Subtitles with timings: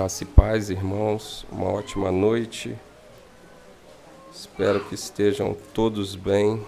[0.00, 2.74] Graça e paz, irmãos, uma ótima noite.
[4.32, 6.66] Espero que estejam todos bem.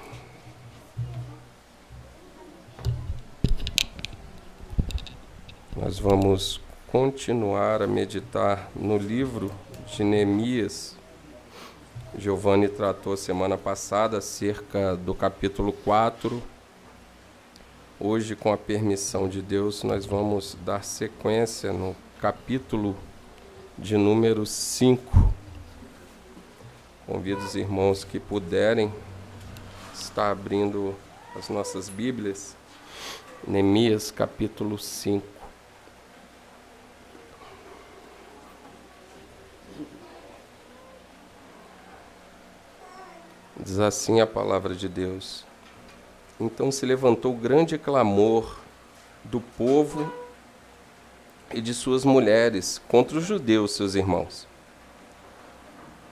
[5.74, 9.50] Nós vamos continuar a meditar no livro
[9.86, 10.94] de Neemias.
[12.18, 16.42] Giovanni tratou semana passada acerca do capítulo 4.
[17.98, 22.94] Hoje, com a permissão de Deus, nós vamos dar sequência no capítulo
[23.78, 25.32] de número 5.
[27.06, 28.92] Convido os irmãos que puderem
[29.94, 30.94] estar abrindo
[31.36, 32.56] as nossas Bíblias.
[33.46, 35.26] Neemias, capítulo 5.
[43.56, 45.44] Diz assim a palavra de Deus.
[46.40, 48.58] Então se levantou grande clamor
[49.24, 50.12] do povo
[51.54, 54.46] e de suas mulheres contra os judeus, seus irmãos.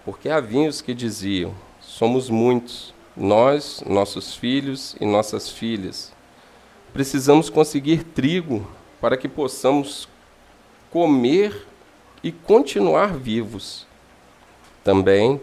[0.04, 6.12] Porque havia os que diziam: Somos muitos, nós, nossos filhos e nossas filhas.
[6.92, 8.66] Precisamos conseguir trigo
[9.00, 10.08] para que possamos
[10.90, 11.66] comer
[12.22, 13.86] e continuar vivos.
[14.82, 15.40] Também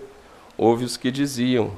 [0.58, 1.72] houve os que diziam: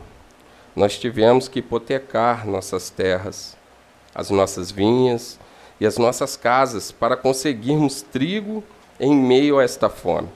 [0.76, 3.58] nós tivemos que hipotecar nossas terras,
[4.14, 5.40] as nossas vinhas
[5.80, 8.64] e as nossas casas para conseguirmos trigo
[9.00, 10.30] em meio a esta fome.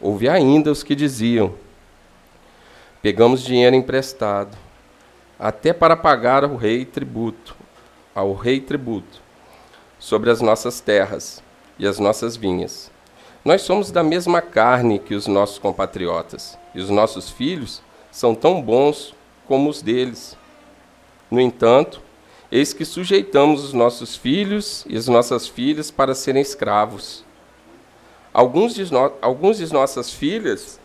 [0.00, 1.54] Houve ainda os que diziam:
[3.02, 4.56] pegamos dinheiro emprestado,
[5.38, 7.56] até para pagar ao rei tributo,
[8.14, 9.20] ao rei tributo,
[9.98, 11.42] sobre as nossas terras
[11.78, 12.90] e as nossas vinhas.
[13.44, 18.60] Nós somos da mesma carne que os nossos compatriotas, e os nossos filhos são tão
[18.60, 19.14] bons
[19.46, 20.36] como os deles.
[21.30, 22.02] No entanto,
[22.50, 27.24] eis que sujeitamos os nossos filhos e as nossas filhas para serem escravos.
[28.32, 30.80] Alguns de, no, alguns de nossas filhas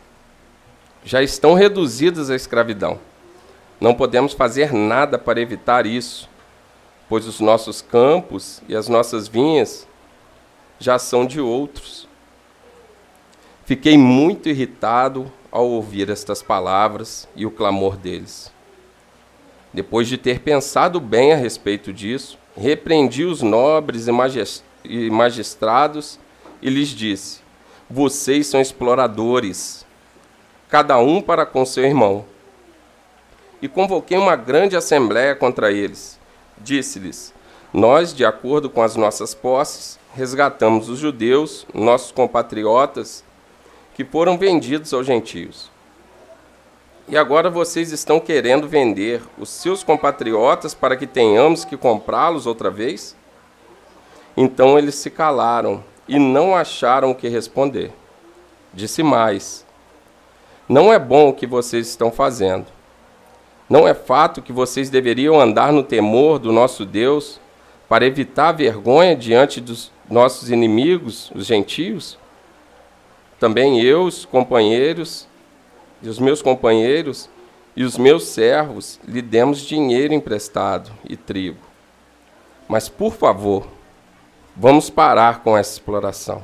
[1.04, 2.98] já estão reduzidas à escravidão.
[3.80, 6.28] Não podemos fazer nada para evitar isso,
[7.08, 9.86] pois os nossos campos e as nossas vinhas
[10.78, 12.08] já são de outros.
[13.64, 18.52] Fiquei muito irritado ao ouvir estas palavras e o clamor deles.
[19.72, 24.06] Depois de ter pensado bem a respeito disso, repreendi os nobres
[24.84, 26.18] e magistrados
[26.62, 27.40] e lhes disse:
[27.90, 29.84] Vocês são exploradores,
[30.68, 32.24] cada um para com seu irmão.
[33.60, 36.18] E convoquei uma grande assembléia contra eles.
[36.58, 37.34] Disse-lhes:
[37.72, 43.22] Nós, de acordo com as nossas posses, resgatamos os judeus, nossos compatriotas,
[43.94, 45.75] que foram vendidos aos gentios
[47.08, 52.70] e agora vocês estão querendo vender os seus compatriotas para que tenhamos que comprá-los outra
[52.70, 53.16] vez?
[54.36, 57.92] Então eles se calaram e não acharam o que responder.
[58.74, 59.64] Disse mais:
[60.68, 62.66] Não é bom o que vocês estão fazendo.
[63.68, 67.40] Não é fato que vocês deveriam andar no temor do nosso Deus
[67.88, 72.18] para evitar vergonha diante dos nossos inimigos, os gentios?
[73.38, 75.28] Também eu, os companheiros,
[76.02, 77.28] e os meus companheiros
[77.76, 81.58] e os meus servos lhe demos dinheiro emprestado e trigo.
[82.66, 83.68] Mas, por favor,
[84.56, 86.42] vamos parar com essa exploração.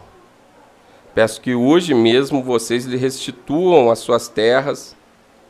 [1.14, 4.94] Peço que hoje mesmo vocês lhe restituam as suas terras,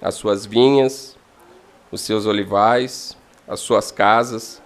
[0.00, 1.16] as suas vinhas,
[1.90, 4.62] os seus olivais, as suas casas,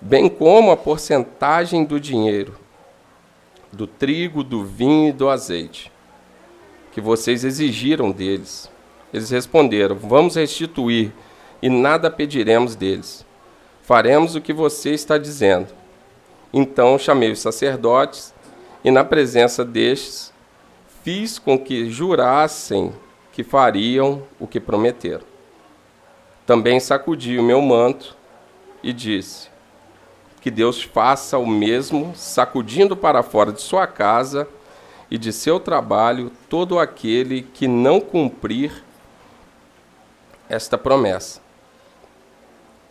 [0.00, 2.58] bem como a porcentagem do dinheiro,
[3.72, 5.92] do trigo, do vinho e do azeite,
[6.92, 8.71] que vocês exigiram deles
[9.12, 11.12] eles responderam: Vamos restituir,
[11.60, 13.24] e nada pediremos deles.
[13.82, 15.68] Faremos o que você está dizendo.
[16.52, 18.34] Então chamei os sacerdotes,
[18.84, 20.32] e na presença destes,
[21.02, 22.92] fiz com que jurassem
[23.32, 25.24] que fariam o que prometeram.
[26.46, 28.16] Também sacudi o meu manto
[28.82, 29.48] e disse:
[30.40, 34.48] Que Deus faça o mesmo, sacudindo para fora de sua casa
[35.10, 38.82] e de seu trabalho todo aquele que não cumprir
[40.52, 41.40] esta promessa.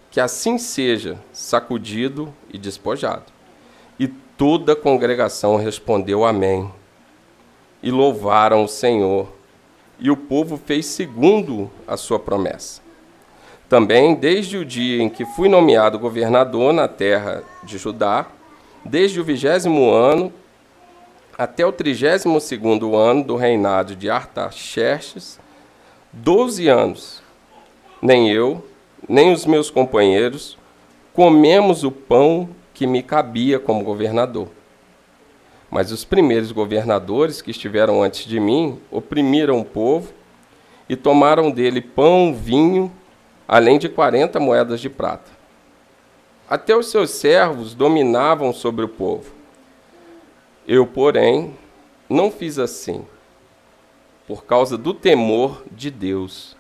[0.09, 3.25] Que assim seja sacudido e despojado.
[3.99, 6.69] E toda a congregação respondeu Amém.
[7.83, 9.31] E louvaram o Senhor.
[9.99, 12.81] E o povo fez segundo a sua promessa.
[13.69, 18.25] Também, desde o dia em que fui nomeado governador na terra de Judá,
[18.83, 20.33] desde o vigésimo ano
[21.37, 25.39] até o trigésimo segundo ano do reinado de Artaxerxes,
[26.11, 27.20] doze anos,
[28.01, 28.65] nem eu,
[29.07, 30.57] nem os meus companheiros
[31.13, 34.47] comemos o pão que me cabia como governador.
[35.69, 40.13] Mas os primeiros governadores que estiveram antes de mim oprimiram o povo
[40.89, 42.91] e tomaram dele pão, vinho,
[43.47, 45.31] além de quarenta moedas de prata.
[46.49, 49.31] Até os seus servos dominavam sobre o povo.
[50.67, 51.55] Eu, porém,
[52.09, 53.05] não fiz assim,
[54.27, 56.57] por causa do temor de Deus.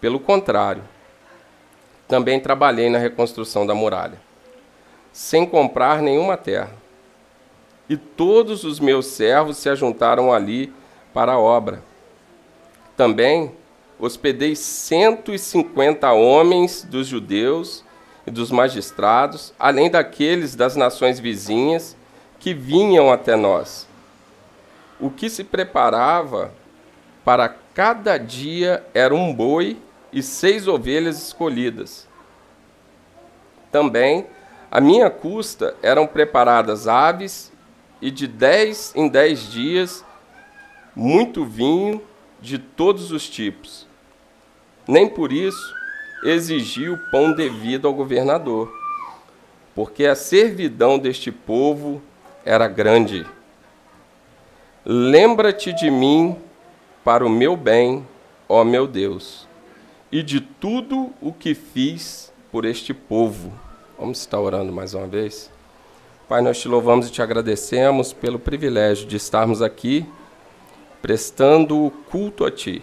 [0.00, 0.82] Pelo contrário,
[2.08, 4.18] também trabalhei na reconstrução da muralha,
[5.12, 6.72] sem comprar nenhuma terra.
[7.88, 10.72] E todos os meus servos se ajuntaram ali
[11.12, 11.82] para a obra.
[12.96, 13.52] Também
[13.98, 17.84] hospedei 150 homens dos judeus
[18.26, 21.96] e dos magistrados, além daqueles das nações vizinhas
[22.38, 23.86] que vinham até nós.
[24.98, 26.52] O que se preparava
[27.24, 29.76] para cada dia era um boi
[30.12, 32.08] e seis ovelhas escolhidas.
[33.70, 34.26] Também,
[34.70, 37.52] à minha custa, eram preparadas aves,
[38.02, 40.04] e de dez em dez dias,
[40.96, 42.02] muito vinho
[42.40, 43.86] de todos os tipos.
[44.88, 45.74] Nem por isso
[46.24, 48.72] exigiu pão devido ao governador,
[49.74, 52.02] porque a servidão deste povo
[52.44, 53.26] era grande.
[54.84, 56.36] Lembra-te de mim
[57.04, 58.06] para o meu bem,
[58.48, 59.46] ó meu Deus,
[60.10, 63.52] e de tudo o que fiz por este povo.
[63.98, 65.50] Vamos estar orando mais uma vez?
[66.28, 70.06] Pai, nós te louvamos e te agradecemos pelo privilégio de estarmos aqui
[71.02, 72.82] prestando culto a Ti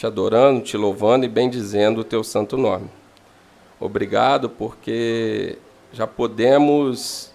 [0.00, 2.88] te adorando, te louvando e bendizendo o teu santo nome.
[3.78, 5.58] Obrigado porque
[5.92, 7.30] já podemos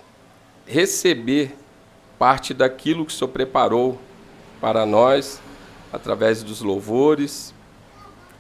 [0.65, 1.56] receber
[2.17, 4.00] parte daquilo que o Senhor preparou
[4.59, 5.39] para nós
[5.94, 7.53] através dos louvores,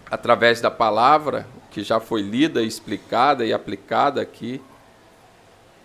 [0.09, 4.61] através da palavra que já foi lida, explicada e aplicada aqui.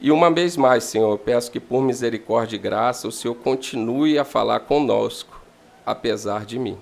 [0.00, 4.18] E uma vez mais, Senhor, eu peço que por misericórdia e graça o Senhor continue
[4.18, 5.40] a falar conosco,
[5.84, 6.78] apesar de mim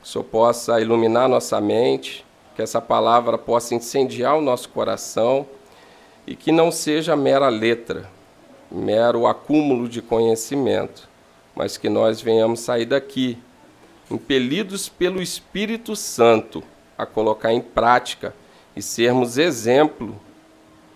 [0.00, 2.24] que o Senhor possa iluminar nossa mente,
[2.54, 5.46] que essa palavra possa incendiar o nosso coração
[6.26, 8.08] e que não seja mera letra,
[8.70, 11.08] mero acúmulo de conhecimento,
[11.54, 13.38] mas que nós venhamos sair daqui
[14.10, 16.62] impelidos pelo Espírito Santo
[16.96, 18.34] a colocar em prática
[18.74, 20.18] e sermos exemplo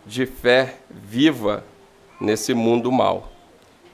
[0.06, 1.64] de fé viva
[2.20, 3.30] nesse mundo mal.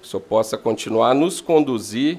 [0.00, 2.18] Que o Senhor possa continuar a nos conduzir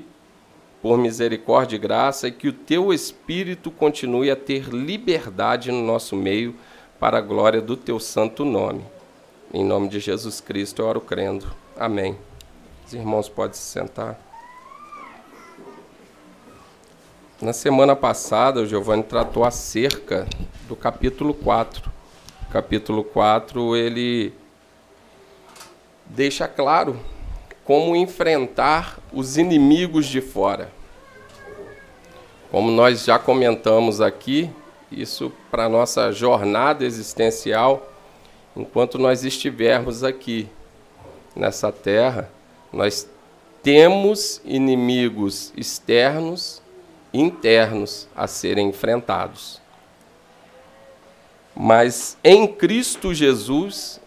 [0.82, 6.16] por misericórdia e graça, e que o teu Espírito continue a ter liberdade no nosso
[6.16, 6.56] meio,
[7.00, 8.84] para a glória do teu santo nome.
[9.54, 11.48] Em nome de Jesus Cristo eu oro crendo.
[11.78, 12.18] Amém.
[12.86, 14.29] Os irmãos podem se sentar.
[17.42, 20.28] Na semana passada, o Giovanni tratou acerca
[20.68, 21.90] do capítulo 4.
[22.50, 24.34] O capítulo 4, ele
[26.06, 27.00] deixa claro
[27.64, 30.70] como enfrentar os inimigos de fora.
[32.52, 34.50] Como nós já comentamos aqui,
[34.92, 37.90] isso para nossa jornada existencial,
[38.54, 40.50] enquanto nós estivermos aqui
[41.34, 42.30] nessa terra,
[42.74, 43.08] nós
[43.64, 46.62] temos inimigos externos
[47.14, 49.62] internos a serem enfrentados.
[51.56, 54.00] Mas em Cristo Jesus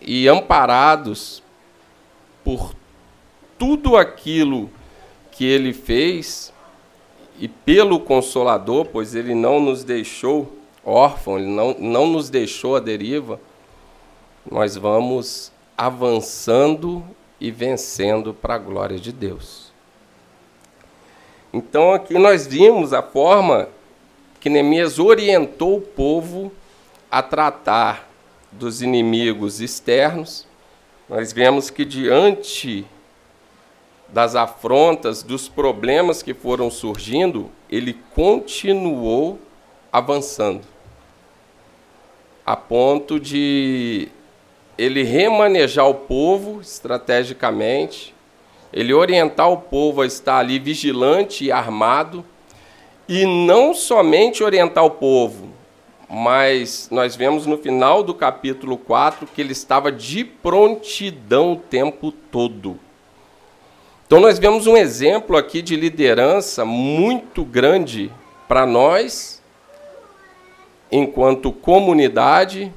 [0.00, 1.42] e amparados
[2.44, 2.74] por
[3.58, 4.70] tudo aquilo
[5.32, 6.52] que ele fez
[7.38, 12.80] e pelo Consolador, pois ele não nos deixou órfãos, ele não, não nos deixou à
[12.80, 13.40] deriva,
[14.50, 17.04] nós vamos avançando
[17.40, 19.65] e vencendo para a glória de Deus.
[21.56, 23.70] Então aqui nós vimos a forma
[24.38, 26.52] que Neemias orientou o povo
[27.10, 28.10] a tratar
[28.52, 30.46] dos inimigos externos.
[31.08, 32.84] Nós vemos que diante
[34.06, 39.38] das afrontas, dos problemas que foram surgindo, ele continuou
[39.90, 40.60] avançando,
[42.44, 44.08] a ponto de
[44.76, 48.14] ele remanejar o povo estrategicamente,
[48.76, 52.22] ele orientar o povo a estar ali vigilante e armado,
[53.08, 55.48] e não somente orientar o povo,
[56.10, 62.12] mas nós vemos no final do capítulo 4 que ele estava de prontidão o tempo
[62.12, 62.78] todo.
[64.06, 68.12] Então nós vemos um exemplo aqui de liderança muito grande
[68.46, 69.42] para nós,
[70.92, 72.70] enquanto comunidade,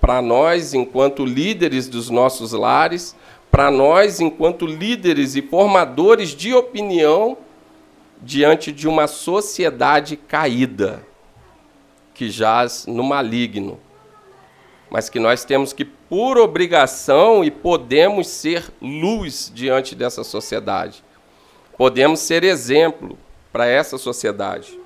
[0.00, 3.16] para nós, enquanto líderes dos nossos lares,
[3.52, 7.36] para nós, enquanto líderes e formadores de opinião
[8.22, 11.06] diante de uma sociedade caída
[12.14, 13.78] que jaz no maligno.
[14.90, 21.02] mas que nós temos que, por obrigação, e podemos ser luz diante dessa sociedade.
[21.78, 23.18] Podemos ser exemplo
[23.50, 24.78] para essa sociedade.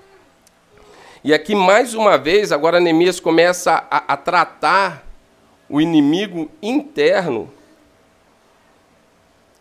[1.25, 5.05] E aqui, mais uma vez, agora Neemias começa a, a tratar
[5.69, 7.53] o inimigo interno.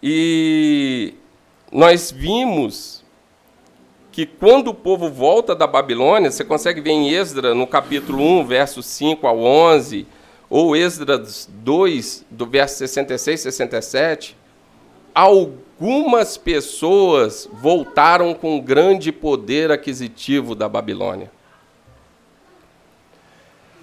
[0.08, 1.16] E
[1.72, 3.04] nós vimos
[4.12, 8.46] que quando o povo volta da Babilônia, você consegue ver em Esdra, no capítulo 1,
[8.46, 10.06] versos 5 ao 11,
[10.48, 14.38] ou Esdras 2, do verso 66 e 67,
[15.12, 21.32] algumas pessoas voltaram com grande poder aquisitivo da Babilônia.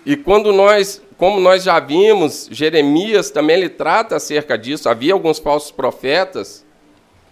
[0.05, 4.89] E quando nós, como nós já vimos, Jeremias também ele trata acerca disso.
[4.89, 6.65] Havia alguns falsos profetas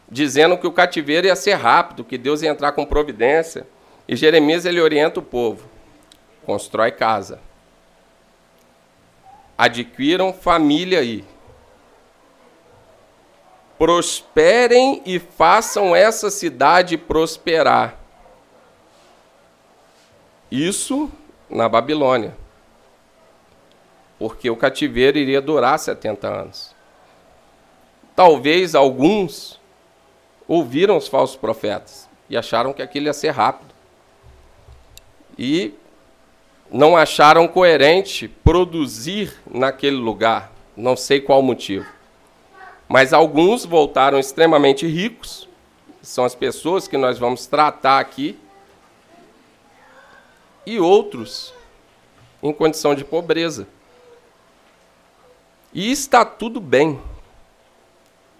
[0.09, 3.67] dizendo que o cativeiro ia ser rápido, que Deus ia entrar com providência.
[4.09, 5.69] E Jeremias ele orienta o povo:
[6.45, 7.41] constrói casa.
[9.59, 11.25] Adquiram família aí.
[13.79, 17.99] Prosperem e façam essa cidade prosperar.
[20.51, 21.11] Isso
[21.49, 22.37] na Babilônia.
[24.21, 26.75] Porque o cativeiro iria durar 70 anos.
[28.15, 29.59] Talvez alguns
[30.47, 33.75] ouviram os falsos profetas e acharam que aquilo ia ser rápido.
[35.39, 35.73] E
[36.71, 41.87] não acharam coerente produzir naquele lugar, não sei qual motivo.
[42.87, 45.49] Mas alguns voltaram extremamente ricos,
[46.03, 48.39] são as pessoas que nós vamos tratar aqui,
[50.67, 51.55] e outros
[52.43, 53.67] em condição de pobreza.
[55.73, 57.01] E está tudo bem.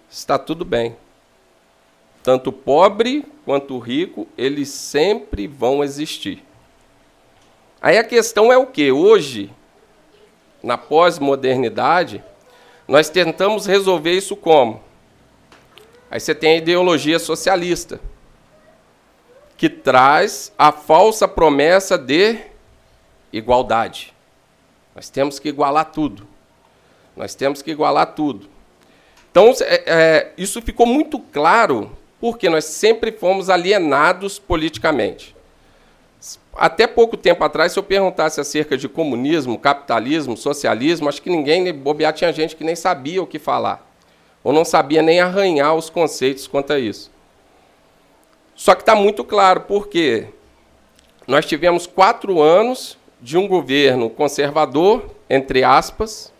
[0.09, 0.95] Está tudo bem.
[2.21, 6.43] Tanto pobre quanto rico, eles sempre vão existir.
[7.81, 8.91] Aí a questão é o que?
[8.91, 9.49] Hoje,
[10.61, 12.23] na pós-modernidade,
[12.87, 14.83] nós tentamos resolver isso como?
[16.11, 17.99] Aí você tem a ideologia socialista,
[19.57, 22.37] que traz a falsa promessa de
[23.31, 24.13] igualdade.
[24.93, 26.27] Nós temos que igualar tudo.
[27.15, 28.47] Nós temos que igualar tudo.
[29.29, 35.35] Então, é, é, isso ficou muito claro porque nós sempre fomos alienados politicamente.
[36.53, 41.73] Até pouco tempo atrás, se eu perguntasse acerca de comunismo, capitalismo, socialismo, acho que ninguém,
[41.73, 43.89] bobear, tinha gente que nem sabia o que falar.
[44.43, 47.09] Ou não sabia nem arranhar os conceitos quanto a isso.
[48.53, 50.27] Só que está muito claro, porque
[51.25, 56.30] nós tivemos quatro anos de um governo conservador, entre aspas.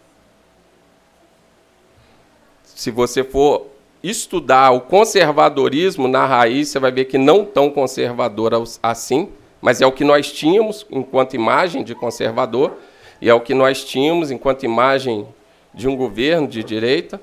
[2.82, 3.68] Se você for
[4.02, 9.30] estudar o conservadorismo na raiz, você vai ver que não tão conservador assim,
[9.62, 12.76] mas é o que nós tínhamos enquanto imagem de conservador,
[13.22, 15.28] e é o que nós tínhamos enquanto imagem
[15.72, 17.22] de um governo de direita.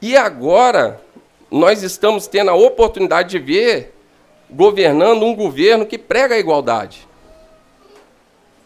[0.00, 0.98] E agora
[1.50, 3.94] nós estamos tendo a oportunidade de ver
[4.48, 7.06] governando um governo que prega a igualdade.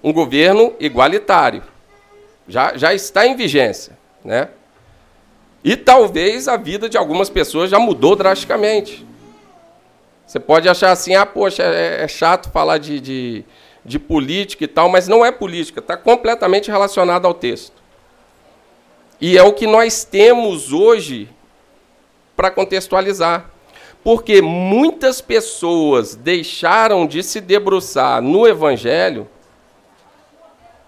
[0.00, 1.64] Um governo igualitário.
[2.46, 3.98] Já, já está em vigência.
[4.24, 4.48] Né?
[5.62, 9.06] E talvez a vida de algumas pessoas já mudou drasticamente.
[10.26, 13.44] Você pode achar assim, ah, poxa, é, é chato falar de, de,
[13.84, 17.82] de, política e tal, mas não é política, está completamente relacionado ao texto.
[19.20, 21.28] E é o que nós temos hoje
[22.36, 23.50] para contextualizar.
[24.04, 29.28] Porque muitas pessoas deixaram de se debruçar no Evangelho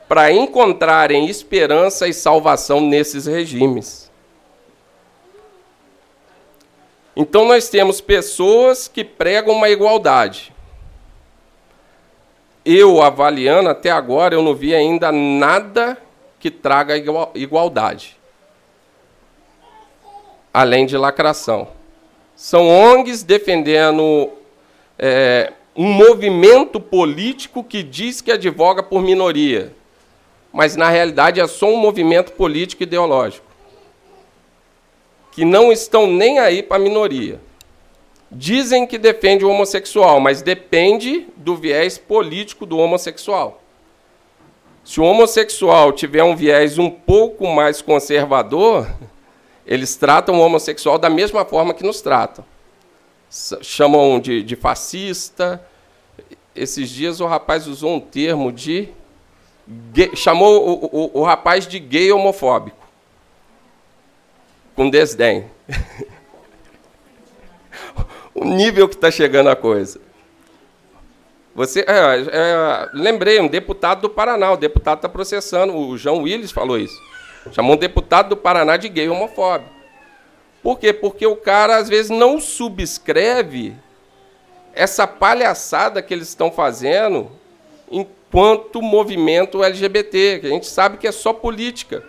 [0.07, 4.10] para encontrarem esperança e salvação nesses regimes.
[7.15, 10.53] Então nós temos pessoas que pregam uma igualdade.
[12.65, 15.99] Eu, avaliando até agora, eu não vi ainda nada
[16.39, 16.95] que traga
[17.35, 18.17] igualdade.
[20.53, 21.69] Além de lacração.
[22.37, 24.31] São ONGs defendendo
[24.99, 29.75] é, um movimento político que diz que advoga por minoria.
[30.53, 33.50] Mas, na realidade, é só um movimento político ideológico
[35.33, 37.41] que não estão nem aí para a minoria.
[38.31, 43.61] Dizem que defende o homossexual, mas depende do viés político do homossexual.
[44.85, 48.89] Se o homossexual tiver um viés um pouco mais conservador,
[49.67, 52.45] eles tratam o homossexual da mesma forma que nos tratam.
[53.63, 55.65] Chamam de, de fascista.
[56.55, 58.89] Esses dias o rapaz usou um termo de.
[59.93, 62.80] Gay, chamou o, o, o rapaz de gay homofóbico
[64.75, 65.47] com desdém.
[68.35, 70.01] o nível que está chegando a coisa.
[71.55, 76.53] Você, é, é, lembrei, um deputado do Paraná, o deputado está processando, o João Willis
[76.53, 76.99] falou isso.
[77.53, 79.71] Chamou um deputado do Paraná de gay homofóbico.
[80.63, 80.93] Por quê?
[80.93, 83.75] Porque o cara, às vezes, não subscreve
[84.75, 87.31] essa palhaçada que eles estão fazendo
[87.91, 92.05] enquanto movimento LGBT, que a gente sabe que é só política.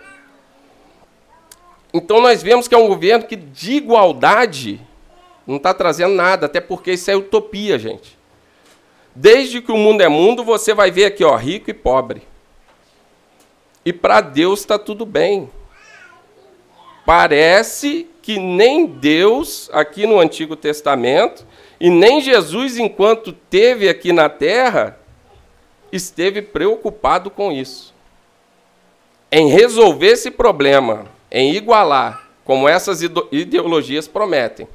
[1.92, 4.80] Então nós vemos que é um governo que de igualdade
[5.46, 8.18] não está trazendo nada, até porque isso é utopia, gente.
[9.14, 12.22] Desde que o mundo é mundo, você vai ver aqui, ó, rico e pobre.
[13.84, 15.50] E para Deus está tudo bem.
[17.04, 21.44] Parece que nem Deus, aqui no Antigo Testamento,
[21.80, 24.98] e nem Jesus, enquanto teve aqui na terra,
[25.90, 27.92] esteve preocupado com isso.
[29.30, 34.68] Em resolver esse problema, em igualar, como essas ideologias prometem.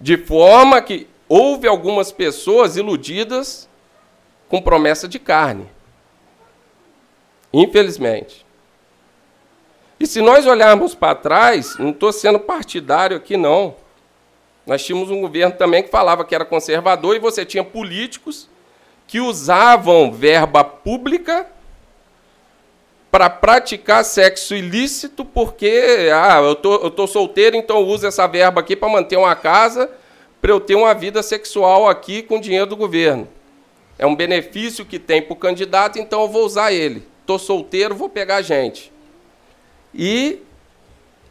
[0.00, 3.68] De forma que houve algumas pessoas iludidas
[4.48, 5.68] com promessa de carne.
[7.52, 8.46] Infelizmente.
[10.00, 13.76] E se nós olharmos para trás, não estou sendo partidário aqui, não.
[14.64, 18.48] Nós tínhamos um governo também que falava que era conservador e você tinha políticos
[19.06, 21.50] que usavam verba pública
[23.10, 28.60] para praticar sexo ilícito porque ah, eu tô, eu tô solteiro, então uso essa verba
[28.60, 29.90] aqui para manter uma casa,
[30.40, 33.26] para eu ter uma vida sexual aqui com dinheiro do governo.
[33.98, 37.06] É um benefício que tem para o candidato, então eu vou usar ele.
[37.20, 38.92] Estou solteiro, vou pegar gente
[39.94, 40.42] e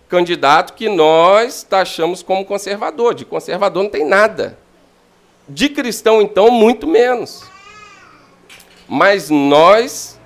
[0.09, 3.13] candidato que nós taxamos como conservador.
[3.13, 4.57] De conservador não tem nada.
[5.47, 7.43] De cristão, então, muito menos.
[8.87, 10.16] Mas nós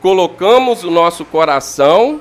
[0.00, 2.20] colocamos o nosso coração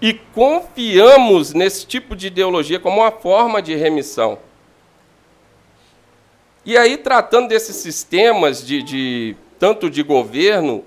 [0.00, 4.38] e confiamos nesse tipo de ideologia como uma forma de remissão.
[6.64, 10.84] E aí, tratando desses sistemas de, de tanto de governo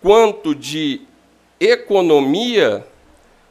[0.00, 1.02] quanto de
[1.60, 2.86] economia,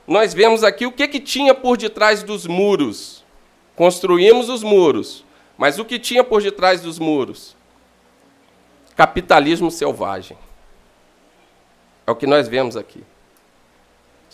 [0.07, 3.23] nós vemos aqui o que, que tinha por detrás dos muros.
[3.75, 5.23] Construímos os muros,
[5.57, 7.55] mas o que tinha por detrás dos muros?
[8.95, 10.37] Capitalismo selvagem.
[12.07, 13.03] É o que nós vemos aqui.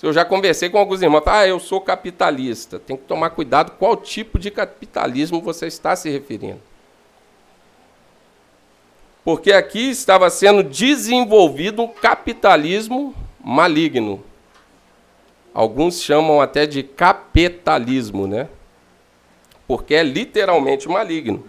[0.03, 2.77] Eu já conversei com alguns irmãos, ah, eu sou capitalista.
[2.77, 6.59] Tem que tomar cuidado qual tipo de capitalismo você está se referindo.
[9.23, 14.21] Porque aqui estava sendo desenvolvido um capitalismo maligno.
[15.53, 18.49] Alguns chamam até de capitalismo, né?
[19.65, 21.47] Porque é literalmente maligno.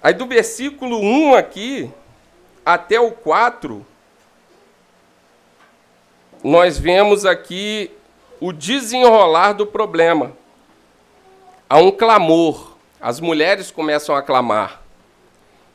[0.00, 1.90] Aí do versículo 1 aqui
[2.64, 3.84] até o 4,
[6.44, 7.90] nós vemos aqui
[8.38, 10.32] o desenrolar do problema.
[11.68, 12.76] Há um clamor.
[13.00, 14.82] As mulheres começam a clamar.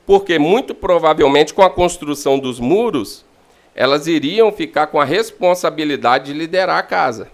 [0.05, 3.25] Porque muito provavelmente com a construção dos muros,
[3.73, 7.31] elas iriam ficar com a responsabilidade de liderar a casa.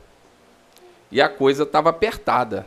[1.12, 2.65] E a coisa estava apertada.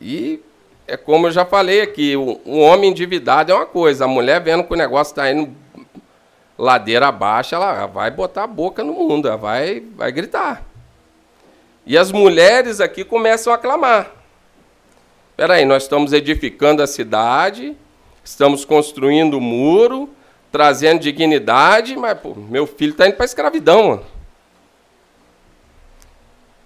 [0.00, 0.40] E
[0.86, 4.64] é como eu já falei aqui, um homem endividado é uma coisa, a mulher vendo
[4.64, 5.54] que o negócio está indo
[6.62, 10.62] ladeira abaixo, ela vai botar a boca no mundo, ela vai, vai gritar.
[11.84, 14.12] E as mulheres aqui começam a clamar.
[15.32, 17.76] Espera aí, nós estamos edificando a cidade,
[18.22, 20.08] estamos construindo o muro,
[20.52, 23.88] trazendo dignidade, mas pô, meu filho está indo para a escravidão.
[23.88, 24.06] Mano.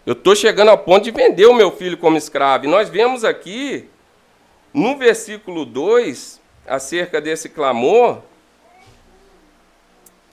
[0.04, 2.66] Eu estou chegando ao ponto de vender o meu filho como escravo.
[2.66, 3.88] E nós vemos aqui,
[4.74, 8.20] no versículo 2, acerca desse clamor,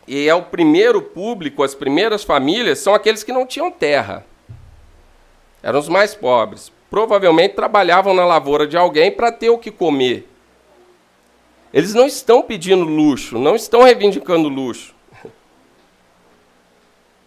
[0.07, 4.25] e é o primeiro público, as primeiras famílias, são aqueles que não tinham terra.
[5.61, 6.71] Eram os mais pobres.
[6.89, 10.27] Provavelmente trabalhavam na lavoura de alguém para ter o que comer.
[11.73, 14.93] Eles não estão pedindo luxo, não estão reivindicando luxo.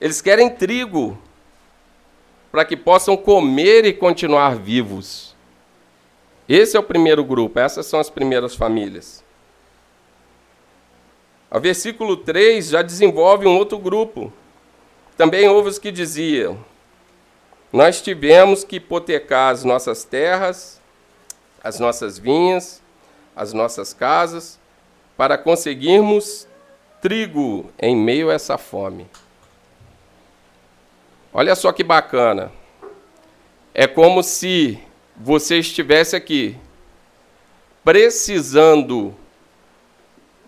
[0.00, 1.18] Eles querem trigo
[2.52, 5.34] para que possam comer e continuar vivos.
[6.48, 9.24] Esse é o primeiro grupo, essas são as primeiras famílias.
[11.50, 14.32] O versículo 3 já desenvolve um outro grupo.
[15.16, 16.58] Também houve os que diziam:
[17.72, 20.80] Nós tivemos que hipotecar as nossas terras,
[21.62, 22.82] as nossas vinhas,
[23.34, 24.58] as nossas casas,
[25.16, 26.46] para conseguirmos
[27.00, 29.06] trigo em meio a essa fome.
[31.32, 32.50] Olha só que bacana.
[33.72, 34.78] É como se
[35.14, 36.56] você estivesse aqui
[37.84, 39.14] precisando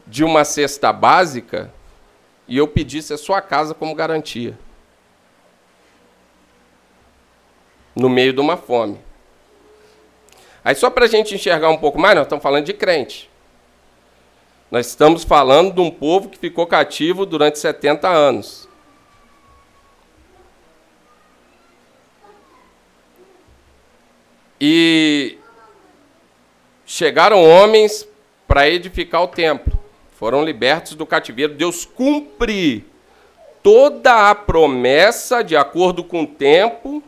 [0.08, 1.72] de uma cesta básica
[2.46, 4.58] e eu pedisse a sua casa como garantia.
[7.94, 8.98] No meio de uma fome.
[10.64, 13.30] Aí, só para a gente enxergar um pouco mais, nós estamos falando de crente.
[14.70, 18.68] Nós estamos falando de um povo que ficou cativo durante 70 anos.
[24.60, 25.38] E
[26.84, 28.06] chegaram homens
[28.46, 29.87] para edificar o templo.
[30.18, 31.54] Foram libertos do cativeiro.
[31.54, 32.84] Deus cumpre
[33.62, 37.00] toda a promessa de acordo com o tempo.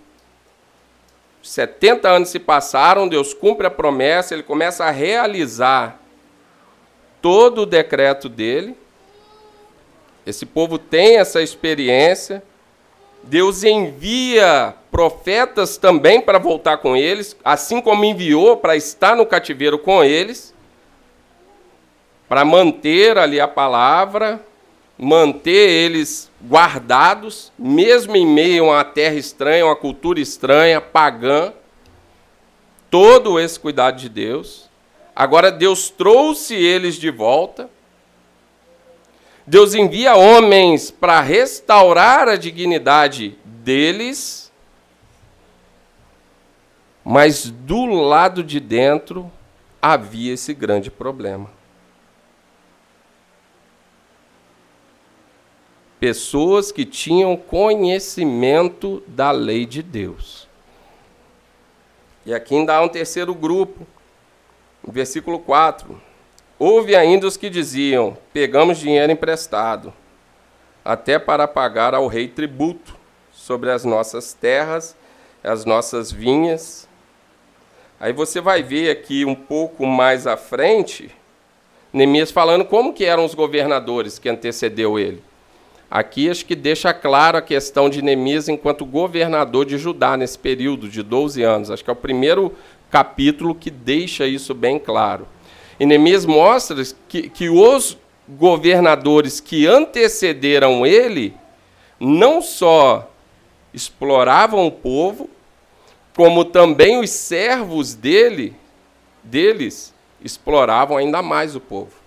[1.42, 6.00] 70 anos se passaram, Deus cumpre a promessa, ele começa a realizar
[7.20, 8.76] todo o decreto dele.
[10.24, 12.44] Esse povo tem essa experiência.
[13.24, 19.80] Deus envia profetas também para voltar com eles, assim como enviou para estar no cativeiro
[19.80, 20.54] com eles,
[22.30, 24.40] para manter ali a palavra,
[24.96, 31.52] manter eles guardados, mesmo em meio a uma terra estranha, uma cultura estranha, pagã.
[32.88, 34.70] Todo esse cuidado de Deus.
[35.14, 37.68] Agora Deus trouxe eles de volta.
[39.44, 44.52] Deus envia homens para restaurar a dignidade deles.
[47.04, 49.28] Mas do lado de dentro
[49.82, 51.58] havia esse grande problema.
[56.00, 60.48] Pessoas que tinham conhecimento da lei de Deus.
[62.26, 63.86] E aqui ainda há um terceiro grupo,
[64.86, 66.00] Versículo 4.
[66.58, 69.92] Houve ainda os que diziam: Pegamos dinheiro emprestado,
[70.84, 72.96] até para pagar ao rei tributo
[73.32, 74.96] sobre as nossas terras,
[75.44, 76.88] as nossas vinhas.
[77.98, 81.14] Aí você vai ver aqui um pouco mais à frente,
[81.92, 85.22] Neemias falando como que eram os governadores que antecedeu ele.
[85.90, 90.88] Aqui acho que deixa claro a questão de Neemias enquanto governador de Judá nesse período
[90.88, 91.70] de 12 anos.
[91.70, 92.54] Acho que é o primeiro
[92.88, 95.26] capítulo que deixa isso bem claro.
[95.80, 96.76] E Neemias mostra
[97.08, 97.98] que, que os
[98.28, 101.34] governadores que antecederam ele
[101.98, 103.10] não só
[103.74, 105.28] exploravam o povo,
[106.16, 108.54] como também os servos dele,
[109.24, 111.99] deles exploravam ainda mais o povo.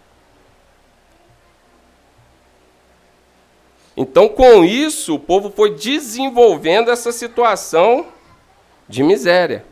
[3.95, 8.07] Então, com isso, o povo foi desenvolvendo essa situação
[8.89, 9.65] de miséria.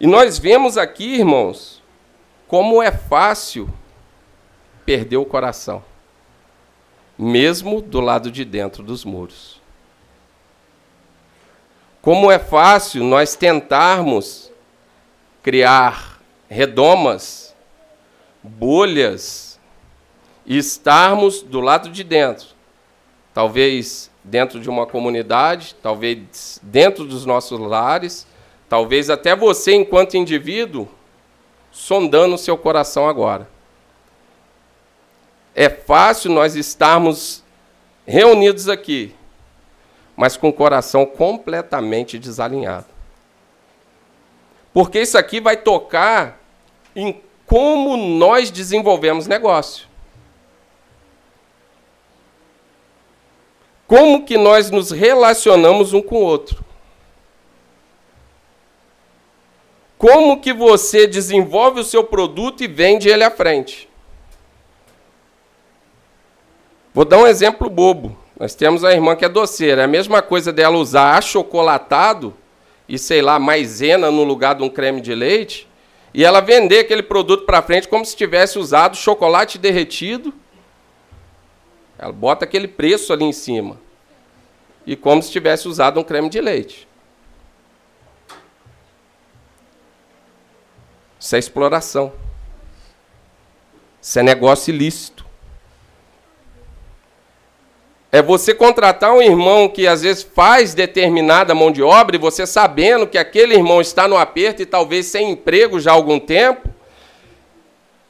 [0.00, 1.82] E nós vemos aqui, irmãos,
[2.46, 3.68] como é fácil
[4.84, 5.84] perder o coração,
[7.18, 9.60] mesmo do lado de dentro dos muros.
[12.00, 14.50] Como é fácil nós tentarmos
[15.42, 17.47] criar redomas,
[18.42, 19.58] bolhas,
[20.46, 22.48] e estarmos do lado de dentro,
[23.34, 28.26] talvez dentro de uma comunidade, talvez dentro dos nossos lares,
[28.68, 30.86] Talvez até você, enquanto indivíduo,
[31.72, 33.48] sondando o seu coração agora.
[35.54, 37.42] É fácil nós estarmos
[38.06, 39.14] reunidos aqui,
[40.14, 42.86] mas com o coração completamente desalinhado.
[44.72, 46.38] Porque isso aqui vai tocar
[46.94, 49.88] em como nós desenvolvemos negócio.
[53.86, 56.62] Como que nós nos relacionamos um com o outro.
[59.96, 63.88] Como que você desenvolve o seu produto e vende ele à frente?
[66.92, 68.14] Vou dar um exemplo bobo.
[68.38, 69.80] Nós temos a irmã que é doceira.
[69.82, 72.34] É a mesma coisa dela usar achocolatado
[72.86, 75.67] e, sei lá, maisena no lugar de um creme de leite
[76.12, 80.32] e ela vender aquele produto para frente como se tivesse usado chocolate derretido.
[81.98, 83.78] Ela bota aquele preço ali em cima.
[84.86, 86.88] E como se tivesse usado um creme de leite.
[91.20, 92.12] Isso é exploração.
[94.00, 95.27] Isso é negócio ilícito.
[98.10, 102.46] É você contratar um irmão que às vezes faz determinada mão de obra e você
[102.46, 106.68] sabendo que aquele irmão está no aperto e talvez sem emprego já há algum tempo.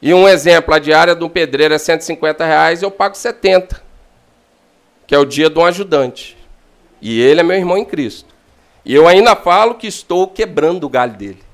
[0.01, 3.83] E um exemplo, a diária do pedreiro é 150 reais, eu pago 70,
[5.05, 6.37] que é o dia de um ajudante.
[7.03, 8.33] E ele é meu irmão em Cristo.
[8.85, 11.48] E eu ainda falo que estou quebrando o galho dele.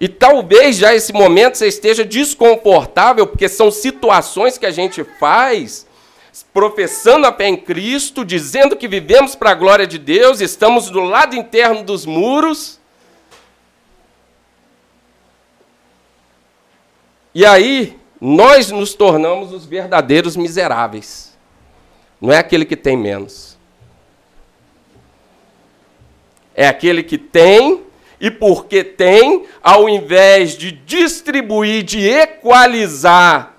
[0.00, 5.86] E talvez já esse momento você esteja desconfortável, porque são situações que a gente faz
[6.52, 11.00] professando a fé em Cristo, dizendo que vivemos para a glória de Deus, estamos do
[11.00, 12.78] lado interno dos muros.
[17.34, 21.36] E aí, nós nos tornamos os verdadeiros miseráveis.
[22.20, 23.56] Não é aquele que tem menos.
[26.54, 27.84] É aquele que tem,
[28.20, 33.54] e porque tem, ao invés de distribuir, de equalizar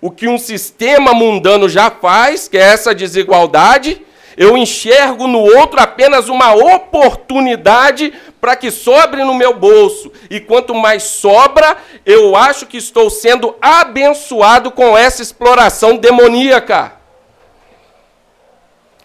[0.00, 4.04] o que um sistema mundano já faz, que é essa desigualdade,
[4.36, 10.12] eu enxergo no outro apenas uma oportunidade para que sobre no meu bolso.
[10.30, 16.97] E quanto mais sobra, eu acho que estou sendo abençoado com essa exploração demoníaca.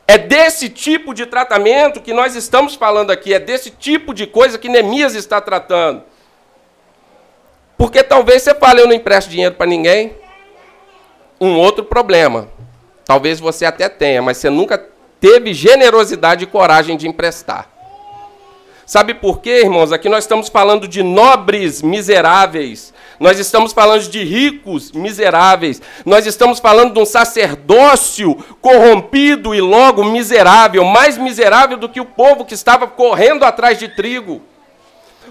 [0.07, 4.57] É desse tipo de tratamento que nós estamos falando aqui, é desse tipo de coisa
[4.57, 6.03] que Neemias está tratando.
[7.77, 10.15] Porque talvez você fale, eu não empresto dinheiro para ninguém.
[11.39, 12.49] Um outro problema.
[13.05, 14.77] Talvez você até tenha, mas você nunca
[15.19, 17.69] teve generosidade e coragem de emprestar.
[18.85, 19.91] Sabe por quê, irmãos?
[19.91, 22.93] Aqui nós estamos falando de nobres miseráveis.
[23.19, 25.81] Nós estamos falando de ricos miseráveis.
[26.05, 32.05] Nós estamos falando de um sacerdócio corrompido e logo miserável, mais miserável do que o
[32.05, 34.41] povo que estava correndo atrás de trigo.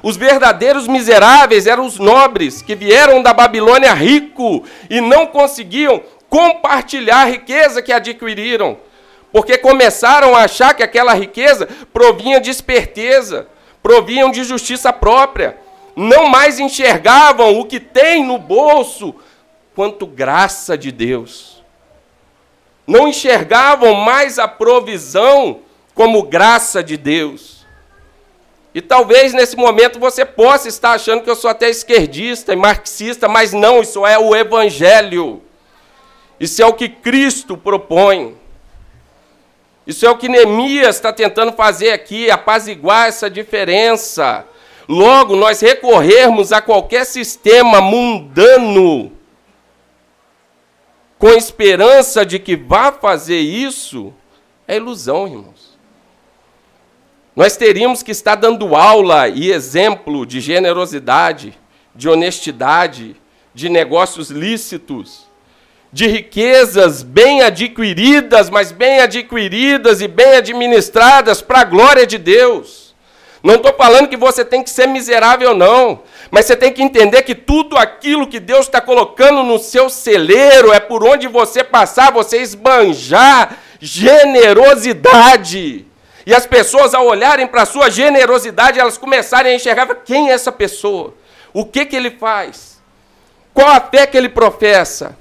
[0.03, 7.23] Os verdadeiros miseráveis eram os nobres que vieram da Babilônia rico e não conseguiam compartilhar
[7.23, 8.79] a riqueza que adquiriram
[9.33, 13.49] porque começaram a achar que aquela riqueza provinha de esperteza,
[13.83, 15.57] provinham de justiça própria.
[15.95, 19.15] Não mais enxergavam o que tem no bolso
[19.75, 21.63] quanto graça de Deus.
[22.87, 25.61] Não enxergavam mais a provisão
[25.95, 27.67] como graça de Deus.
[28.75, 33.29] E talvez nesse momento você possa estar achando que eu sou até esquerdista e marxista,
[33.29, 35.43] mas não, isso é o Evangelho.
[36.41, 38.37] Isso é o que Cristo propõe.
[39.87, 44.47] Isso é o que Neemias está tentando fazer aqui, apaziguar essa diferença.
[44.89, 49.13] Logo, nós recorrermos a qualquer sistema mundano
[51.19, 54.13] com esperança de que vá fazer isso,
[54.67, 55.79] é ilusão, irmãos.
[57.35, 61.59] Nós teríamos que estar dando aula e exemplo de generosidade,
[61.95, 63.17] de honestidade,
[63.55, 65.31] de negócios lícitos
[65.93, 72.92] de riquezas bem adquiridas, mas bem adquiridas e bem administradas para a glória de Deus.
[73.43, 76.03] Não estou falando que você tem que ser miserável, não.
[76.31, 80.73] Mas você tem que entender que tudo aquilo que Deus está colocando no seu celeiro
[80.73, 85.85] é por onde você passar, você esbanjar generosidade.
[86.25, 90.33] E as pessoas, ao olharem para a sua generosidade, elas começarem a enxergar quem é
[90.33, 91.15] essa pessoa,
[91.53, 92.81] o que, que ele faz,
[93.53, 95.19] qual a fé que ele professa.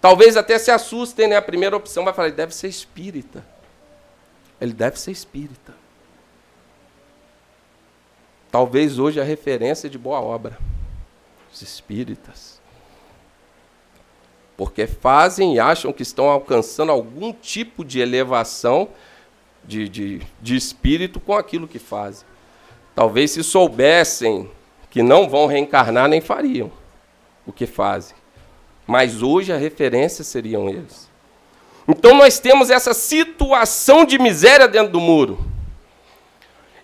[0.00, 1.36] Talvez até se assustem, né?
[1.36, 3.44] A primeira opção vai falar, ele deve ser espírita.
[4.60, 5.61] Ele deve ser espírita.
[8.52, 10.56] Talvez hoje a referência de boa obra.
[11.52, 12.60] Os espíritas.
[14.56, 18.88] Porque fazem e acham que estão alcançando algum tipo de elevação
[19.64, 22.24] de, de, de espírito com aquilo que fazem.
[22.94, 24.48] Talvez se soubessem
[24.88, 26.70] que não vão reencarnar, nem fariam
[27.44, 28.14] o que fazem
[28.86, 31.10] mas hoje a referência seriam eles.
[31.88, 35.38] Então nós temos essa situação de miséria dentro do muro.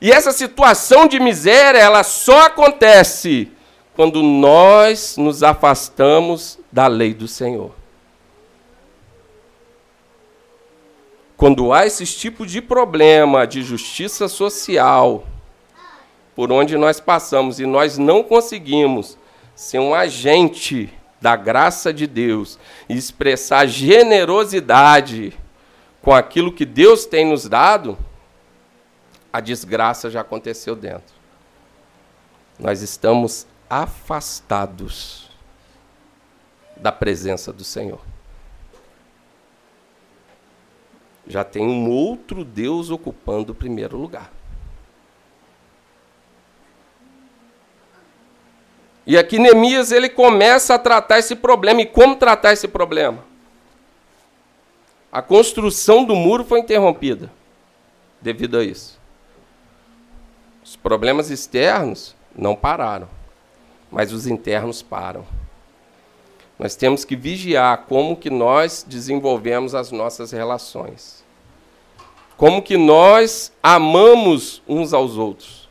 [0.00, 3.50] E essa situação de miséria, ela só acontece
[3.94, 7.72] quando nós nos afastamos da lei do Senhor.
[11.36, 15.24] Quando há esse tipo de problema de justiça social,
[16.34, 19.18] por onde nós passamos e nós não conseguimos
[19.54, 22.58] ser um agente da graça de Deus
[22.88, 25.32] e expressar generosidade
[26.00, 27.98] com aquilo que Deus tem nos dado,
[29.32, 31.14] a desgraça já aconteceu dentro.
[32.58, 35.30] Nós estamos afastados
[36.76, 38.00] da presença do Senhor.
[41.26, 44.32] Já tem um outro Deus ocupando o primeiro lugar.
[49.06, 51.82] E aqui Neemias ele começa a tratar esse problema.
[51.82, 53.24] E como tratar esse problema?
[55.10, 57.32] A construção do muro foi interrompida
[58.20, 58.97] devido a isso.
[60.68, 63.08] Os problemas externos não pararam,
[63.90, 65.26] mas os internos param.
[66.58, 71.24] Nós temos que vigiar como que nós desenvolvemos as nossas relações.
[72.36, 75.68] Como que nós amamos uns aos outros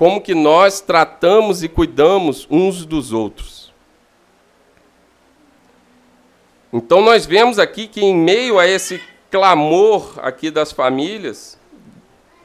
[0.00, 3.70] como que nós tratamos e cuidamos uns dos outros.
[6.72, 8.98] Então nós vemos aqui que em meio a esse
[9.30, 11.58] clamor aqui das famílias,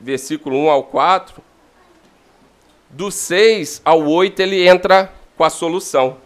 [0.02, 1.42] versículo 1 ao 4,
[2.96, 6.18] do 6 ao 8 ele entra com a solução.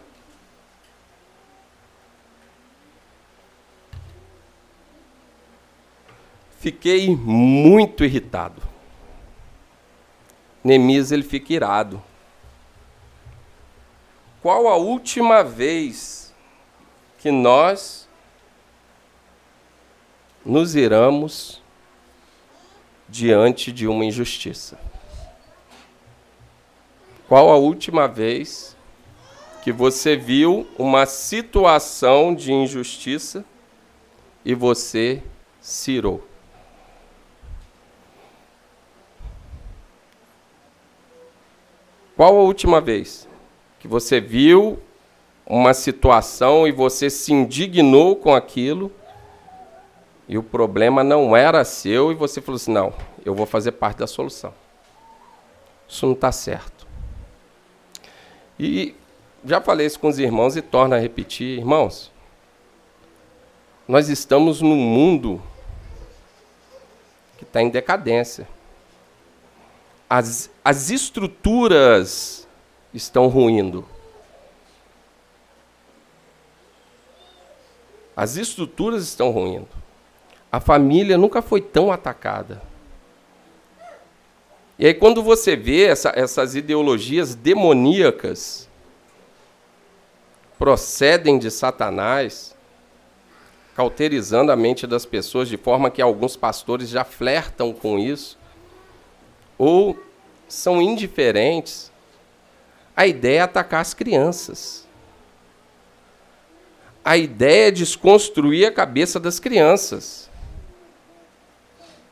[6.60, 8.62] Fiquei muito irritado.
[10.62, 12.00] Nemias ele fica irado.
[14.40, 16.32] Qual a última vez
[17.18, 18.08] que nós
[20.46, 21.60] nos iramos
[23.08, 24.78] diante de uma injustiça?
[27.30, 28.76] Qual a última vez
[29.62, 33.44] que você viu uma situação de injustiça
[34.44, 35.22] e você
[35.60, 36.26] se irou?
[42.16, 43.28] Qual a última vez
[43.78, 44.82] que você viu
[45.46, 48.90] uma situação e você se indignou com aquilo
[50.28, 52.92] e o problema não era seu e você falou assim: não,
[53.24, 54.52] eu vou fazer parte da solução.
[55.88, 56.79] Isso não está certo.
[58.60, 58.94] E
[59.44, 62.12] já falei isso com os irmãos e torna a repetir: irmãos,
[63.88, 65.42] nós estamos num mundo
[67.38, 68.46] que está em decadência
[70.10, 72.48] as, as estruturas
[72.92, 73.86] estão ruindo.
[78.16, 79.68] As estruturas estão ruindo.
[80.50, 82.60] A família nunca foi tão atacada.
[84.80, 88.66] E aí, quando você vê essa, essas ideologias demoníacas
[90.58, 92.56] procedem de Satanás,
[93.76, 98.38] cauterizando a mente das pessoas, de forma que alguns pastores já flertam com isso,
[99.58, 100.02] ou
[100.48, 101.92] são indiferentes,
[102.96, 104.88] a ideia é atacar as crianças.
[107.04, 110.29] A ideia é desconstruir a cabeça das crianças.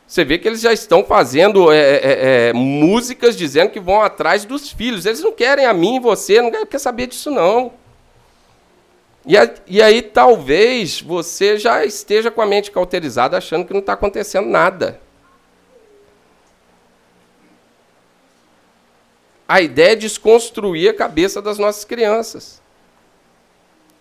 [0.09, 4.45] Você vê que eles já estão fazendo é, é, é, músicas dizendo que vão atrás
[4.45, 5.07] dos filhos.
[5.07, 7.73] Eles não querem a mim você, não quer saber disso, não.
[9.25, 13.81] E, a, e aí talvez você já esteja com a mente cauterizada achando que não
[13.81, 14.99] está acontecendo nada.
[19.49, 22.61] a ideia é desconstruir a cabeça das nossas crianças.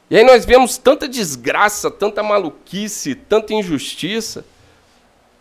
[0.10, 4.44] E aí nós vemos tanta desgraça, tanta maluquice, tanta injustiça.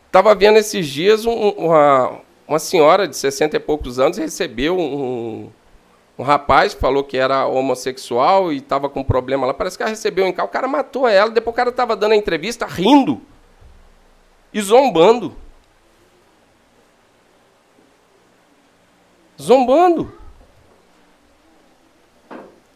[0.07, 5.51] Estava vendo esses dias um, uma, uma senhora de 60 e poucos anos recebeu um,
[6.19, 9.53] um rapaz falou que era homossexual e estava com problema lá.
[9.53, 10.49] Parece que ela recebeu em casa.
[10.49, 11.31] O cara matou ela.
[11.31, 13.21] Depois o cara estava dando a entrevista rindo
[14.53, 15.37] e zombando.
[19.41, 20.13] zombando.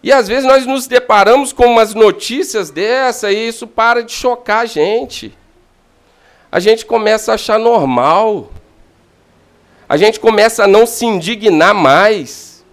[0.02, 4.60] E às vezes nós nos deparamos com umas notícias dessa e isso para de chocar
[4.60, 5.36] a gente.
[6.50, 8.50] A gente começa a achar normal.
[9.88, 12.64] A gente começa a não se indignar mais.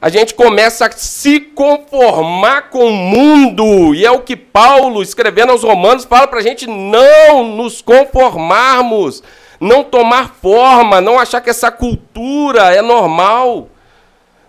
[0.00, 3.94] A gente começa a se conformar com o mundo.
[3.94, 9.22] E é o que Paulo, escrevendo aos Romanos, fala para a gente não nos conformarmos
[9.60, 13.68] não tomar forma, não achar que essa cultura é normal,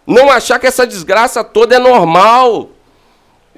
[0.06, 2.70] não achar que essa desgraça toda é normal.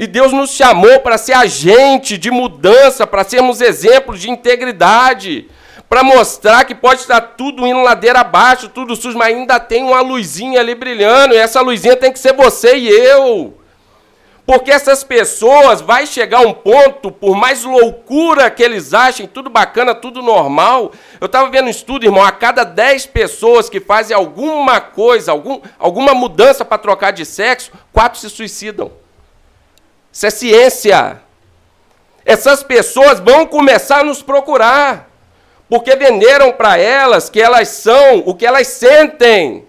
[0.02, 5.48] E Deus nos chamou para ser agente de mudança, para sermos exemplos de integridade,
[5.88, 10.02] para mostrar que pode estar tudo indo ladeira abaixo, tudo sujo, mas ainda tem uma
[10.02, 13.56] luzinha ali brilhando, e essa luzinha tem que ser você e eu.
[14.44, 19.94] Porque essas pessoas vai chegar um ponto, por mais loucura que eles achem, tudo bacana,
[19.94, 20.92] tudo normal.
[21.20, 25.62] Eu estava vendo um estudo, irmão, a cada 10 pessoas que fazem alguma coisa, algum,
[25.78, 29.00] alguma mudança para trocar de sexo, quatro se suicidam.
[30.12, 31.21] Isso é ciência.
[32.26, 35.10] Essas pessoas vão começar a nos procurar,
[35.69, 39.65] porque venderam para elas que elas são o que elas sentem.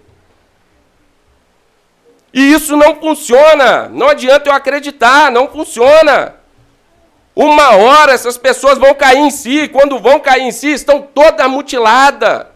[2.33, 3.89] E isso não funciona.
[3.89, 6.37] Não adianta eu acreditar, não funciona.
[7.35, 11.47] Uma hora essas pessoas vão cair em si, quando vão cair em si, estão todas
[11.49, 12.47] mutiladas.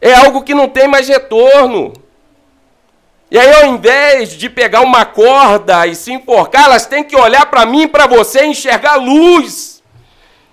[0.00, 1.92] É algo que não tem mais retorno.
[3.30, 7.46] E aí, ao invés de pegar uma corda e se enforcar, elas têm que olhar
[7.46, 9.82] para mim, para você, enxergar luz,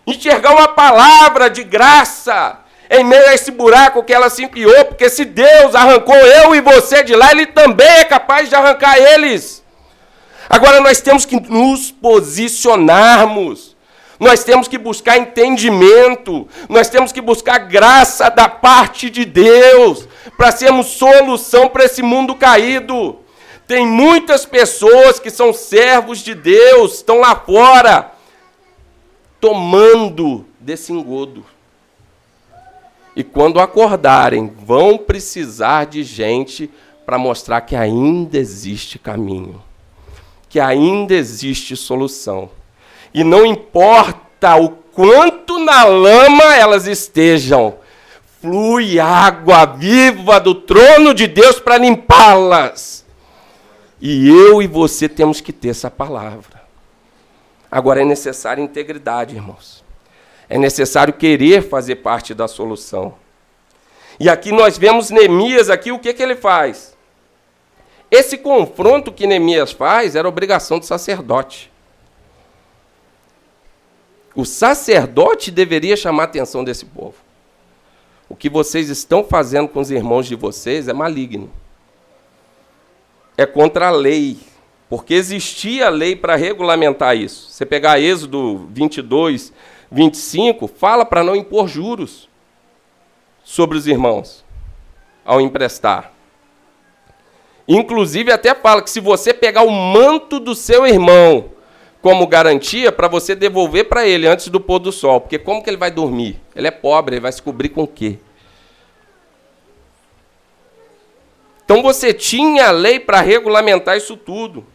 [0.07, 2.59] enxergar uma palavra de graça,
[2.89, 6.61] em meio a esse buraco que ela se enfiou, porque se Deus arrancou eu e
[6.61, 9.61] você de lá, Ele também é capaz de arrancar eles.
[10.49, 13.70] Agora nós temos que nos posicionarmos.
[14.21, 20.07] Nós temos que buscar entendimento, nós temos que buscar graça da parte de Deus,
[20.37, 23.17] para sermos solução para esse mundo caído.
[23.67, 28.11] Tem muitas pessoas que são servos de Deus, estão lá fora,
[29.39, 31.43] tomando desse engodo.
[33.15, 36.69] E quando acordarem, vão precisar de gente
[37.07, 39.63] para mostrar que ainda existe caminho,
[40.47, 42.51] que ainda existe solução.
[43.13, 47.75] E não importa o quanto na lama elas estejam.
[48.41, 53.05] Flui água viva do trono de Deus para limpá-las.
[53.99, 56.61] E eu e você temos que ter essa palavra.
[57.71, 59.83] Agora é necessária integridade, irmãos.
[60.49, 63.13] É necessário querer fazer parte da solução.
[64.19, 66.97] E aqui nós vemos Neemias aqui, o que, que ele faz?
[68.09, 71.70] Esse confronto que Neemias faz era obrigação do sacerdote.
[74.35, 77.15] O sacerdote deveria chamar a atenção desse povo.
[78.29, 81.49] O que vocês estão fazendo com os irmãos de vocês é maligno.
[83.37, 84.37] É contra a lei.
[84.89, 87.49] Porque existia lei para regulamentar isso.
[87.49, 89.51] Você pegar Êxodo 22,
[89.91, 92.29] 25, fala para não impor juros
[93.43, 94.45] sobre os irmãos
[95.25, 96.13] ao emprestar.
[97.67, 101.51] Inclusive, até fala que se você pegar o manto do seu irmão
[102.01, 105.69] como garantia para você devolver para ele antes do pôr do sol, porque como que
[105.69, 106.39] ele vai dormir?
[106.55, 108.17] Ele é pobre, ele vai se cobrir com o quê?
[111.63, 114.65] Então você tinha a lei para regulamentar isso tudo.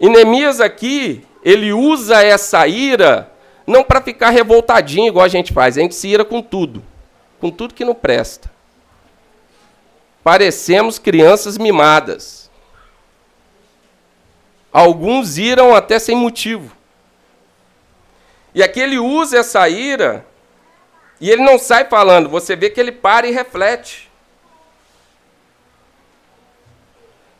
[0.00, 3.30] E Neemias aqui, ele usa essa ira
[3.66, 6.82] não para ficar revoltadinho igual a gente faz, a gente se ira com tudo
[7.40, 8.50] com tudo que não presta.
[10.22, 12.37] Parecemos crianças mimadas.
[14.78, 16.70] Alguns iram até sem motivo.
[18.54, 20.24] E aqui ele usa essa ira
[21.20, 24.08] e ele não sai falando, você vê que ele para e reflete.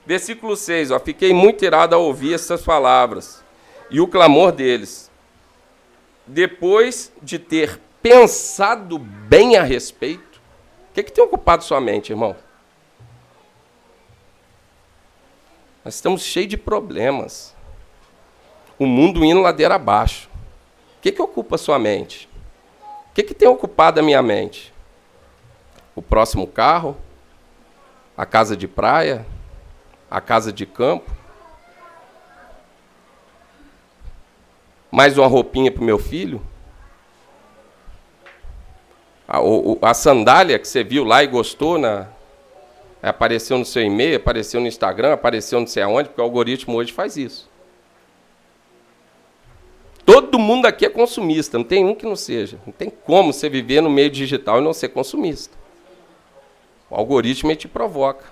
[0.04, 3.40] Versículo 6, ó, fiquei muito irado ao ouvir essas palavras
[3.88, 5.08] e o clamor deles.
[6.26, 10.40] Depois de ter pensado bem a respeito?
[10.90, 12.34] O que, é que tem ocupado sua mente, irmão?
[15.88, 17.56] Nós estamos cheios de problemas.
[18.78, 20.28] O mundo indo ladeira abaixo.
[20.98, 22.28] O que, que ocupa sua mente?
[23.10, 24.70] O que, que tem ocupado a minha mente?
[25.96, 26.94] O próximo carro?
[28.14, 29.24] A casa de praia?
[30.10, 31.10] A casa de campo?
[34.90, 36.42] Mais uma roupinha para o meu filho?
[39.26, 39.38] A,
[39.80, 42.08] a sandália que você viu lá e gostou, na,
[43.02, 46.92] apareceu no seu e-mail, apareceu no Instagram, apareceu não sei aonde, porque o algoritmo hoje
[46.92, 47.48] faz isso.
[50.04, 52.58] Todo mundo aqui é consumista, não tem um que não seja.
[52.66, 55.56] Não tem como você viver no meio digital e não ser consumista.
[56.88, 58.24] O algoritmo te provoca.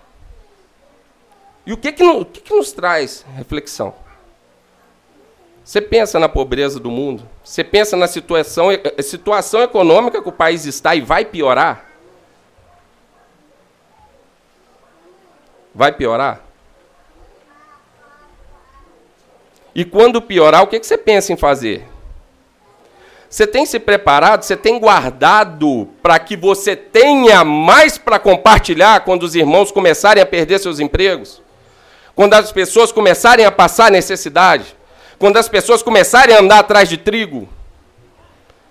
[1.67, 3.95] E o que, que, o que, que nos traz reflexão?
[5.63, 7.29] Você pensa na pobreza do mundo?
[7.43, 11.85] Você pensa na situação, eh, situação econômica que o país está e vai piorar?
[15.77, 16.41] Vai piorar?
[19.75, 21.87] E quando piorar, o que você pensa em fazer?
[23.31, 29.23] Você tem se preparado, você tem guardado para que você tenha mais para compartilhar quando
[29.23, 31.41] os irmãos começarem a perder seus empregos?
[32.15, 34.77] Quando as pessoas começarem a passar necessidade?
[35.19, 37.49] quando as pessoas começarem a andar atrás de trigo?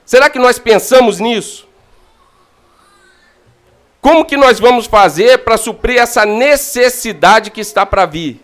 [0.05, 1.64] Será que nós pensamos nisso?
[4.05, 8.39] Como que nós vamos fazer para suprir essa necessidade que está para vir?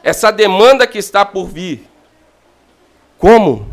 [0.00, 1.88] Essa demanda que está por vir?
[3.18, 3.68] Como?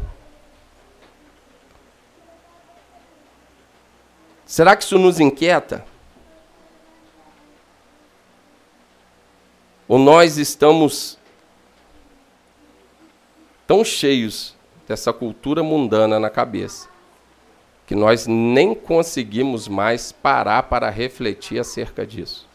[4.43, 5.85] Será que isso nos inquieta?
[9.87, 11.19] Ou nós estamos
[13.67, 14.55] tão cheios
[14.87, 16.91] dessa cultura mundana na cabeça
[17.85, 22.47] que nós nem conseguimos mais parar para refletir acerca disso.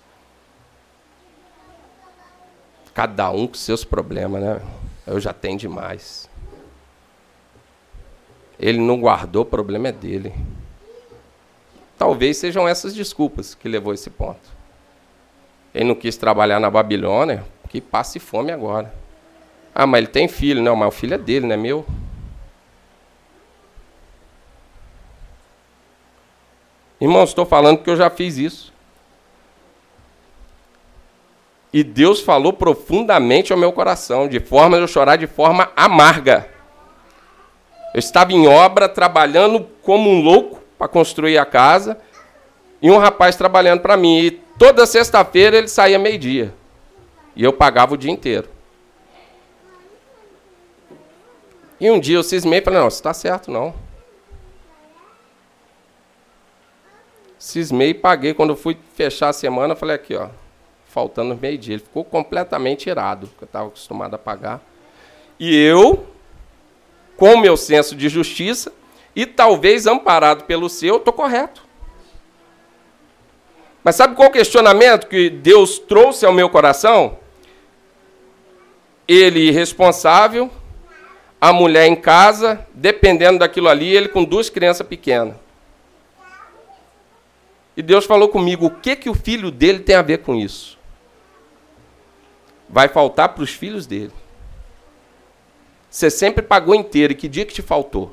[2.95, 4.61] Cada um com seus problemas, né?
[5.07, 6.29] Eu já tenho demais.
[8.59, 10.35] Ele não guardou, o problema é dele.
[11.97, 14.57] Talvez sejam essas desculpas que levou a esse ponto.
[15.74, 18.93] Ele não quis trabalhar na Babilônia, que passe fome agora.
[19.74, 20.62] Ah, mas ele tem filho.
[20.62, 21.87] Não, mas o filho é dele, não é meu.
[27.01, 28.72] Irmãos, estou falando que eu já fiz isso.
[31.72, 36.49] E Deus falou profundamente ao meu coração, de forma de eu chorar de forma amarga.
[37.94, 41.99] Eu estava em obra, trabalhando como um louco para construir a casa,
[42.80, 44.18] e um rapaz trabalhando para mim.
[44.18, 46.55] E toda sexta-feira ele saía meio-dia.
[47.36, 48.49] E eu pagava o dia inteiro.
[51.80, 53.74] E um dia eu cismei e falei, não, isso está certo, não.
[57.39, 58.34] Cismei e paguei.
[58.34, 60.28] Quando eu fui fechar a semana, falei aqui, ó,
[60.86, 61.74] faltando meio dia.
[61.74, 64.61] Ele ficou completamente irado, porque eu estava acostumado a pagar.
[65.39, 66.07] E eu,
[67.16, 68.72] com meu senso de justiça,
[69.14, 71.66] e talvez amparado pelo seu, estou correto.
[73.84, 77.18] Mas sabe qual questionamento que Deus trouxe ao meu coração?
[79.07, 80.51] Ele irresponsável,
[81.41, 85.36] a mulher em casa, dependendo daquilo ali, ele com duas crianças pequenas.
[87.79, 90.76] E Deus falou comigo: o que, que o filho dele tem a ver com isso?
[92.68, 94.11] Vai faltar para os filhos dele.
[95.89, 98.12] Você sempre pagou inteiro, e que dia que te faltou?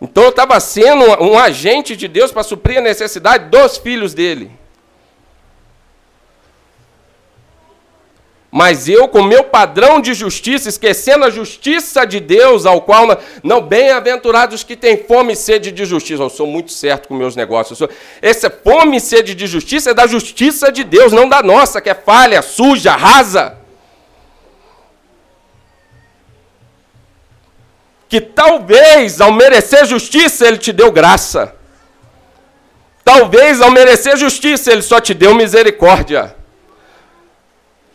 [0.00, 4.50] Então eu estava sendo um agente de Deus para suprir a necessidade dos filhos dele.
[8.54, 13.06] Mas eu, com meu padrão de justiça, esquecendo a justiça de Deus, ao qual
[13.42, 16.22] não, bem-aventurados que têm fome e sede de justiça.
[16.22, 17.78] Eu sou muito certo com meus negócios.
[17.78, 17.88] Sou,
[18.20, 21.88] essa fome e sede de justiça é da justiça de Deus, não da nossa, que
[21.88, 23.56] é falha, suja, rasa.
[28.06, 31.54] Que talvez, ao merecer justiça, Ele te deu graça.
[33.02, 36.41] Talvez, ao merecer justiça, Ele só te deu misericórdia.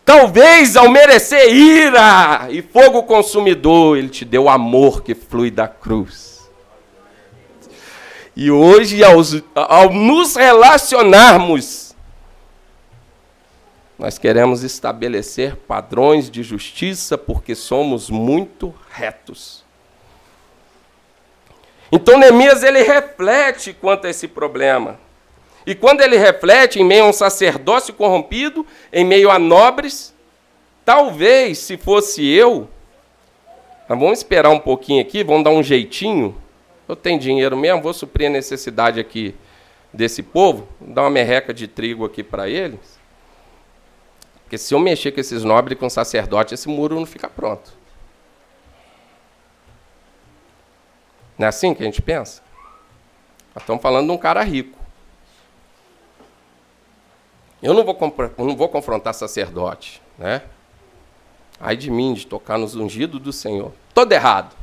[0.07, 5.67] Talvez ao merecer ira e fogo consumidor, Ele te deu o amor que flui da
[5.67, 6.49] cruz.
[8.33, 9.17] E hoje, ao,
[9.53, 11.93] ao nos relacionarmos,
[13.99, 19.65] nós queremos estabelecer padrões de justiça porque somos muito retos.
[21.91, 24.97] Então Neemias ele reflete quanto a esse problema.
[25.67, 30.15] E quando ele reflete em meio a um sacerdócio corrompido, em meio a nobres,
[30.85, 32.69] talvez se fosse eu,
[33.85, 36.41] mas vamos esperar um pouquinho aqui, vamos dar um jeitinho.
[36.87, 39.35] Eu tenho dinheiro mesmo, vou suprir a necessidade aqui
[39.91, 42.97] desse povo, vou dar uma merreca de trigo aqui para eles.
[44.43, 47.73] Porque se eu mexer com esses nobres com sacerdote, esse muro não fica pronto.
[51.37, 52.41] Não é assim que a gente pensa?
[53.53, 54.76] Nós estamos falando de um cara rico.
[57.61, 57.97] Eu não vou,
[58.37, 60.43] não vou confrontar sacerdote, né?
[61.59, 63.71] Ai de mim, de tocar nos ungidos do Senhor.
[63.93, 64.55] Todo errado.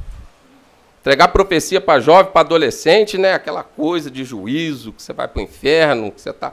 [1.01, 3.35] Entregar profecia para jovem, para adolescente, né?
[3.35, 6.53] Aquela coisa de juízo, que você vai para o inferno, que você está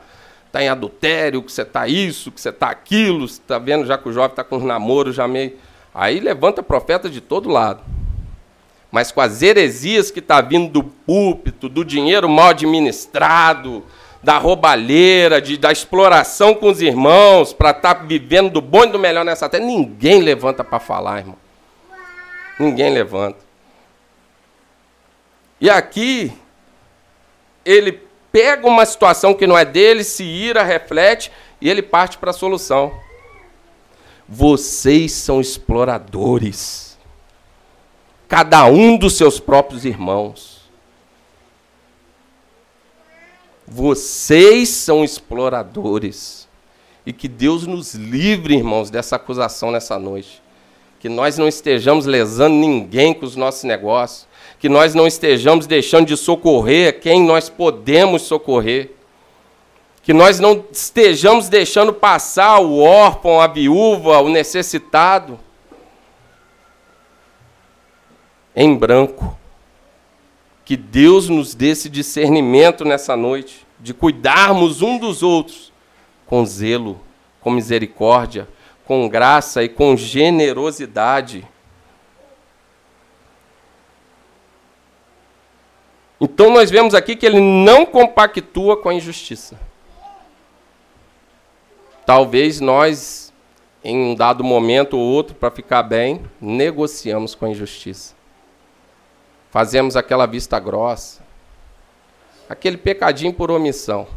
[0.51, 3.27] tá em adultério, que você está isso, que você está aquilo.
[3.27, 5.57] Você está vendo já que o jovem está com os namoros já meio...
[5.93, 7.83] Aí levanta profeta de todo lado.
[8.91, 13.85] Mas com as heresias que está vindo do púlpito, do dinheiro mal administrado,
[14.24, 18.91] da roubalheira, de, da exploração com os irmãos, para estar tá vivendo do bom e
[18.91, 19.65] do melhor nessa terra.
[19.65, 21.38] Ninguém levanta para falar, irmão.
[22.59, 23.39] Ninguém levanta.
[25.59, 26.32] E aqui,
[27.65, 27.99] ele
[28.32, 32.34] pega uma situação que não é dele, se ira, reflete, e ele parte para a
[32.34, 32.91] solução.
[34.28, 36.97] Vocês são exploradores.
[38.28, 40.51] Cada um dos seus próprios irmãos.
[43.74, 46.45] Vocês são exploradores.
[47.05, 50.43] E que Deus nos livre, irmãos, dessa acusação nessa noite.
[50.99, 54.28] Que nós não estejamos lesando ninguém com os nossos negócios.
[54.59, 58.91] Que nós não estejamos deixando de socorrer quem nós podemos socorrer.
[60.03, 65.39] Que nós não estejamos deixando passar o órfão, a viúva, o necessitado
[68.53, 69.39] em branco.
[70.72, 75.69] Que Deus nos dê esse discernimento nessa noite, de cuidarmos um dos outros
[76.26, 76.97] com zelo,
[77.41, 78.47] com misericórdia,
[78.86, 81.45] com graça e com generosidade.
[86.22, 89.59] Então nós vemos aqui que ele não compactua com a injustiça.
[92.05, 93.34] Talvez nós,
[93.84, 98.20] em um dado momento ou outro, para ficar bem, negociamos com a injustiça
[99.52, 101.22] fazemos aquela vista grossa,
[102.49, 104.08] aquele pecadinho por omissão.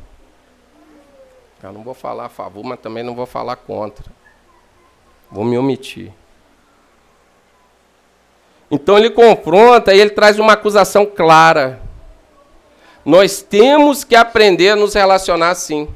[1.62, 4.04] Eu não vou falar a favor, mas também não vou falar contra.
[5.30, 6.12] Vou me omitir.
[8.70, 11.80] Então ele confronta e ele traz uma acusação clara.
[13.04, 15.88] Nós temos que aprender a nos relacionar assim.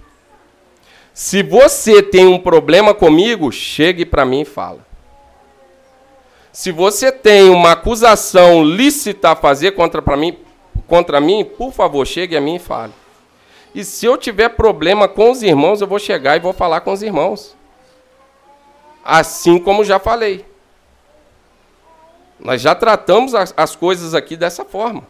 [1.15, 4.88] Se você tem um problema comigo, chegue para mim e fala.
[6.59, 10.37] Se você tem uma acusação lícita a fazer contra, mim,
[10.89, 12.93] contra mim, por favor, chegue a mim e fale.
[13.73, 16.91] E se eu tiver problema com os irmãos, eu vou chegar e vou falar com
[16.91, 17.57] os irmãos.
[19.05, 20.45] Assim como já falei.
[22.41, 25.07] Nós já tratamos as, as coisas aqui dessa forma.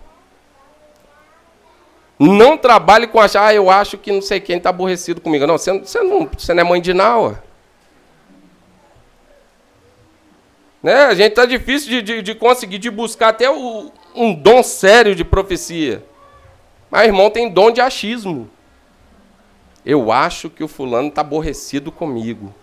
[2.18, 5.46] Não trabalhe com achar, ah, eu acho que não sei quem está aborrecido comigo.
[5.46, 7.42] Não, você, você, não, você não é mãe de Naua.
[10.82, 10.94] Né?
[11.06, 15.14] A gente está difícil de, de, de, conseguir, de buscar até o, um dom sério
[15.14, 16.04] de profecia.
[16.90, 18.50] Mas, irmão, tem dom de achismo.
[19.84, 22.54] Eu acho que o fulano está aborrecido comigo.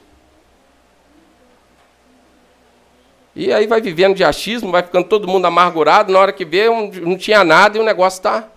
[3.35, 6.69] E aí vai vivendo de achismo, vai ficando todo mundo amargurado, na hora que vê,
[7.01, 8.49] não tinha nada e o negócio está.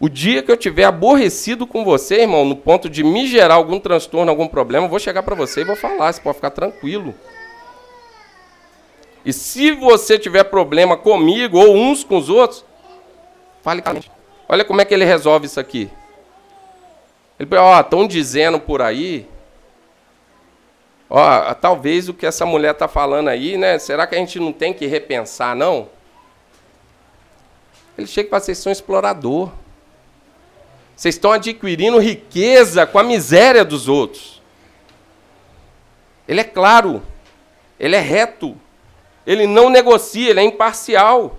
[0.00, 3.78] O dia que eu tiver aborrecido com você, irmão, no ponto de me gerar algum
[3.78, 7.14] transtorno, algum problema, eu vou chegar para você e vou falar, você pode ficar tranquilo.
[9.24, 12.64] E se você tiver problema comigo ou uns com os outros,
[13.62, 14.10] fale gente.
[14.48, 15.90] Olha como é que ele resolve isso aqui.
[17.38, 19.28] Ele ó, oh, estão dizendo por aí
[21.10, 23.80] Ó, talvez o que essa mulher está falando aí, né?
[23.80, 25.88] Será que a gente não tem que repensar, não?
[27.98, 29.50] Ele chega para vocês são explorador.
[31.00, 34.42] Vocês estão adquirindo riqueza com a miséria dos outros.
[36.28, 37.02] Ele é claro,
[37.78, 38.54] ele é reto,
[39.26, 41.38] ele não negocia, ele é imparcial.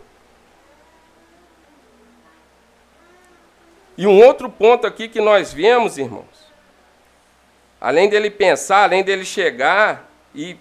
[3.95, 6.25] E um outro ponto aqui que nós vemos, irmãos,
[7.79, 10.57] Além dele pensar, além dele chegar e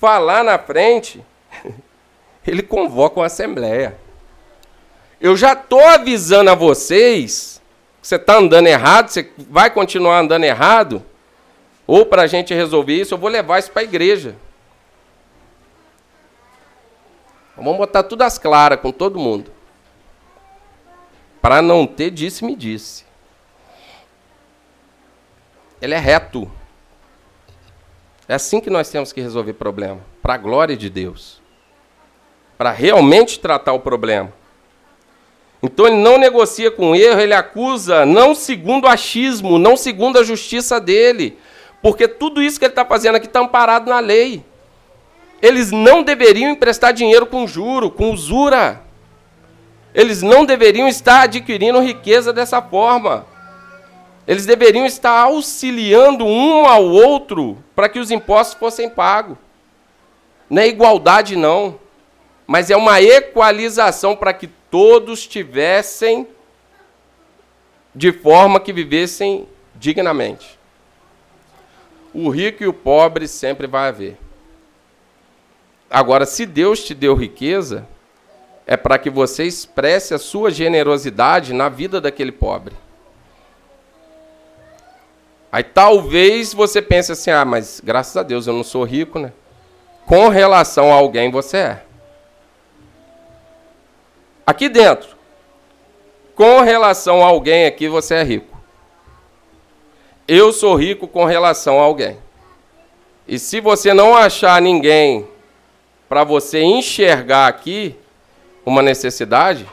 [0.00, 1.24] falar na frente,
[2.44, 3.96] ele convoca uma assembleia.
[5.20, 7.59] Eu já estou avisando a vocês
[8.02, 11.04] você está andando errado, você vai continuar andando errado,
[11.86, 14.36] ou para a gente resolver isso, eu vou levar isso para a igreja.
[17.56, 19.52] Vamos botar tudo às claras com todo mundo.
[21.42, 23.04] Para não ter disse-me disse.
[25.80, 26.50] Ele é reto.
[28.28, 31.42] É assim que nós temos que resolver problema, para a glória de Deus.
[32.56, 34.32] Para realmente tratar o problema.
[35.62, 40.80] Então ele não negocia com erro, ele acusa não segundo achismo, não segundo a justiça
[40.80, 41.38] dele.
[41.82, 44.44] Porque tudo isso que ele está fazendo aqui está amparado na lei.
[45.42, 48.82] Eles não deveriam emprestar dinheiro com juro, com usura.
[49.94, 53.26] Eles não deveriam estar adquirindo riqueza dessa forma.
[54.26, 59.36] Eles deveriam estar auxiliando um ao outro para que os impostos fossem pagos.
[60.48, 61.78] Não é igualdade, não,
[62.50, 66.26] mas é uma equalização para que todos tivessem
[67.94, 69.46] de forma que vivessem
[69.76, 70.58] dignamente.
[72.12, 74.18] O rico e o pobre sempre vai haver.
[75.88, 77.86] Agora, se Deus te deu riqueza,
[78.66, 82.74] é para que você expresse a sua generosidade na vida daquele pobre.
[85.52, 89.32] Aí talvez você pense assim: ah, mas graças a Deus eu não sou rico, né?
[90.04, 91.89] Com relação a alguém você é.
[94.50, 95.16] Aqui dentro,
[96.34, 98.60] com relação a alguém aqui você é rico.
[100.26, 102.18] Eu sou rico com relação a alguém.
[103.28, 105.28] E se você não achar ninguém
[106.08, 107.94] para você enxergar aqui
[108.66, 109.68] uma necessidade,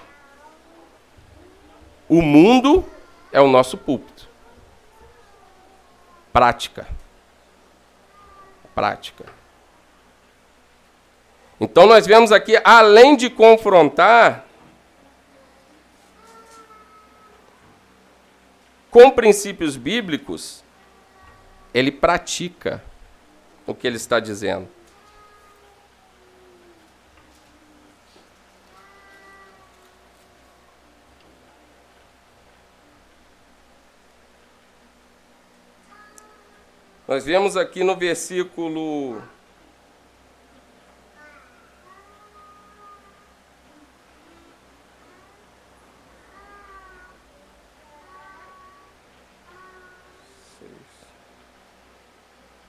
[2.08, 2.86] o mundo
[3.32, 4.30] é o nosso púlpito
[6.32, 6.88] prática.
[8.76, 9.26] Prática.
[11.60, 14.47] Então nós vemos aqui, além de confrontar,
[18.90, 20.64] com princípios bíblicos,
[21.74, 22.84] ele pratica
[23.66, 24.68] o que ele está dizendo.
[37.08, 39.22] Nós vemos aqui no versículo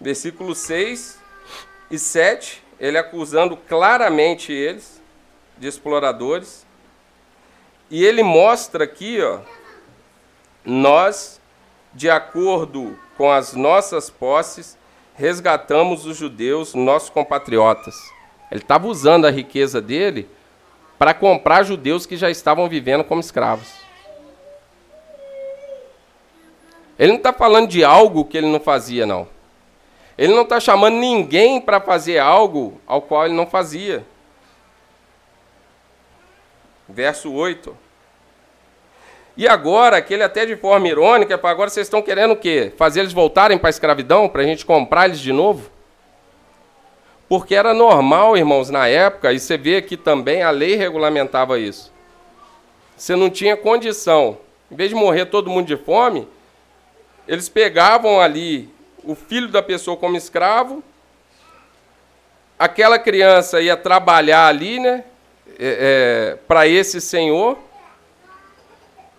[0.08, 1.20] versículo 6
[1.90, 5.02] e 7, ele acusando claramente eles
[5.58, 6.66] de exploradores.
[7.90, 9.40] E ele mostra aqui, ó,
[10.64, 11.38] nós,
[11.92, 14.78] de acordo com as nossas posses,
[15.14, 17.94] resgatamos os judeus, nossos compatriotas.
[18.50, 20.26] Ele estava usando a riqueza dele
[20.98, 23.70] para comprar judeus que já estavam vivendo como escravos.
[26.98, 29.36] Ele não está falando de algo que ele não fazia, não.
[30.18, 34.04] Ele não está chamando ninguém para fazer algo ao qual ele não fazia.
[36.88, 37.76] Verso 8.
[39.36, 42.72] E agora, aquele até de forma irônica, agora vocês estão querendo o quê?
[42.76, 45.70] Fazer eles voltarem para a escravidão, para a gente comprar eles de novo?
[47.28, 51.92] Porque era normal, irmãos, na época, e você vê aqui também, a lei regulamentava isso.
[52.96, 54.38] Você não tinha condição.
[54.68, 56.26] Em vez de morrer todo mundo de fome,
[57.28, 58.68] eles pegavam ali
[59.08, 60.84] o filho da pessoa como escravo,
[62.58, 65.02] aquela criança ia trabalhar ali, né?
[65.58, 67.56] É, é, para esse senhor.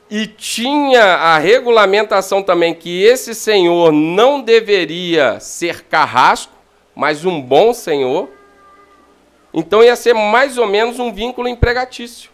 [0.08, 6.54] E tinha a regulamentação também que esse senhor não deveria ser carrasco,
[6.94, 8.30] mas um bom senhor.
[9.52, 12.30] Então ia ser mais ou menos um vínculo empregatício.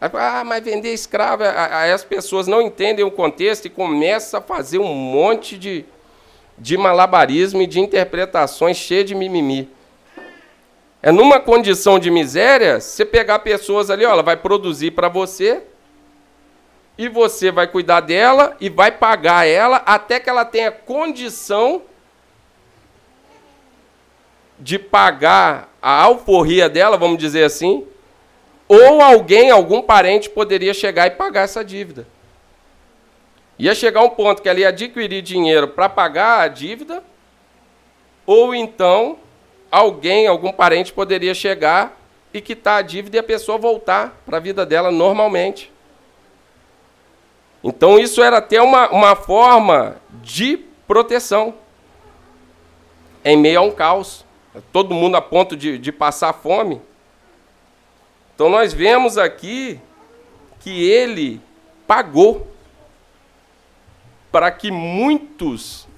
[0.00, 4.78] Ah, mas vender escravo, aí as pessoas não entendem o contexto e começam a fazer
[4.78, 5.86] um monte de,
[6.58, 9.68] de malabarismo e de interpretações cheias de mimimi.
[11.02, 15.62] É numa condição de miséria, você pegar pessoas ali, ó, ela vai produzir para você,
[16.98, 21.82] e você vai cuidar dela e vai pagar ela até que ela tenha condição
[24.58, 27.86] de pagar a alforria dela, vamos dizer assim,
[28.66, 32.06] ou alguém, algum parente poderia chegar e pagar essa dívida.
[33.58, 37.02] Ia chegar um ponto que ela ia adquirir dinheiro para pagar a dívida,
[38.26, 39.18] ou então
[39.70, 41.98] alguém, algum parente poderia chegar
[42.34, 45.72] e quitar a dívida e a pessoa voltar para a vida dela normalmente.
[47.64, 51.54] Então isso era até uma, uma forma de proteção
[53.24, 54.24] em meio a um caos.
[54.72, 56.80] Todo mundo a ponto de, de passar fome.
[58.34, 59.80] Então nós vemos aqui
[60.60, 61.40] que ele
[61.86, 62.46] pagou
[64.36, 65.88] para que muitos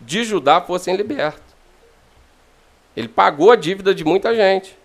[0.00, 1.54] de Judá fossem libertos.
[2.96, 4.76] Ele pagou a dívida de muita gente.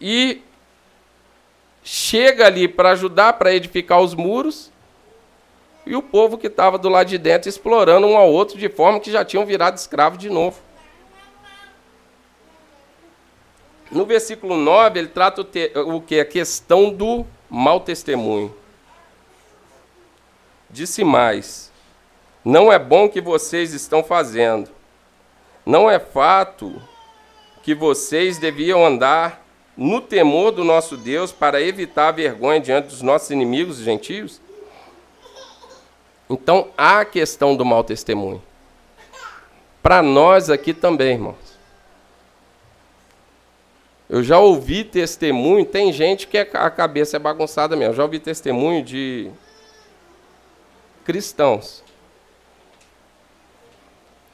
[0.00, 0.42] E
[1.84, 4.72] chega ali para ajudar, para edificar os muros,
[5.86, 8.98] e o povo que estava do lado de dentro explorando um ao outro de forma
[8.98, 10.60] que já tinham virado escravo de novo.
[13.88, 16.18] No versículo 9, ele trata o, te, o que?
[16.18, 18.63] A questão do mau testemunho.
[20.74, 21.70] Disse mais:
[22.44, 24.68] Não é bom que vocês estão fazendo.
[25.64, 26.82] Não é fato
[27.62, 29.40] que vocês deviam andar
[29.76, 34.40] no temor do nosso Deus para evitar a vergonha diante dos nossos inimigos gentios?
[36.28, 38.42] Então há a questão do mau testemunho.
[39.80, 41.54] Para nós aqui também, irmãos.
[44.10, 47.92] Eu já ouvi testemunho, tem gente que é a cabeça é bagunçada mesmo.
[47.92, 49.30] Eu já ouvi testemunho de
[51.04, 51.82] cristãos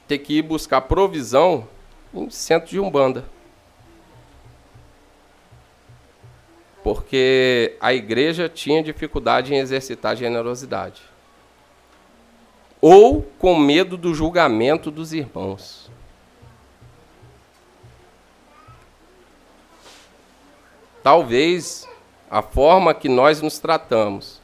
[0.07, 1.69] ter que ir buscar provisão
[2.13, 3.25] em centro de umbanda.
[6.83, 11.03] Porque a igreja tinha dificuldade em exercitar generosidade.
[12.81, 15.91] Ou com medo do julgamento dos irmãos.
[21.03, 21.89] talvez
[22.31, 24.40] a forma que nós nos tratamos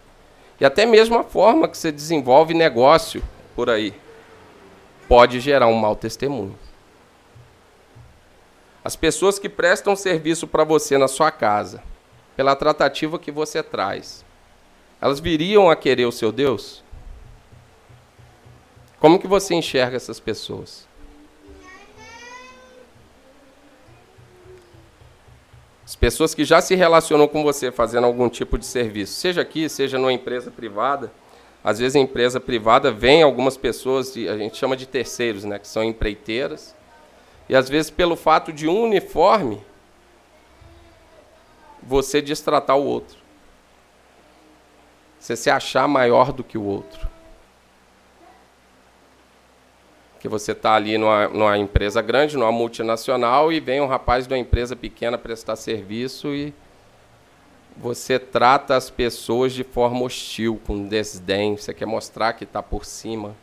[0.61, 3.23] e até mesmo a forma que você desenvolve negócio
[3.55, 3.95] por aí
[5.09, 6.59] pode gerar um mau testemunho.
[8.85, 11.83] As pessoas que prestam serviço para você na sua casa,
[12.37, 14.25] pela tratativa que você traz,
[15.01, 16.85] elas viriam a querer o seu Deus?
[19.01, 20.86] Como que você enxerga essas pessoas?
[25.87, 29.69] As pessoas que já se relacionam com você fazendo algum tipo de serviço, seja aqui,
[29.69, 31.13] seja numa empresa privada,
[31.63, 35.69] às vezes a empresa privada vem algumas pessoas, a gente chama de terceiros, né, que
[35.69, 36.75] são empreiteiras,
[37.49, 39.63] e às vezes pelo fato de um uniforme,
[41.81, 43.19] você destratar o outro.
[45.21, 47.16] Você se achar maior do que o outro
[50.27, 54.35] que você está ali numa, numa, empresa grande, numa multinacional, e vem um rapaz de
[54.35, 56.53] uma empresa pequena prestar serviço e
[57.77, 62.85] você trata as pessoas de forma hostil, com desdém, você quer mostrar que está por
[62.85, 63.37] cima.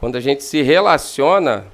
[0.00, 1.66] Quando a gente se relaciona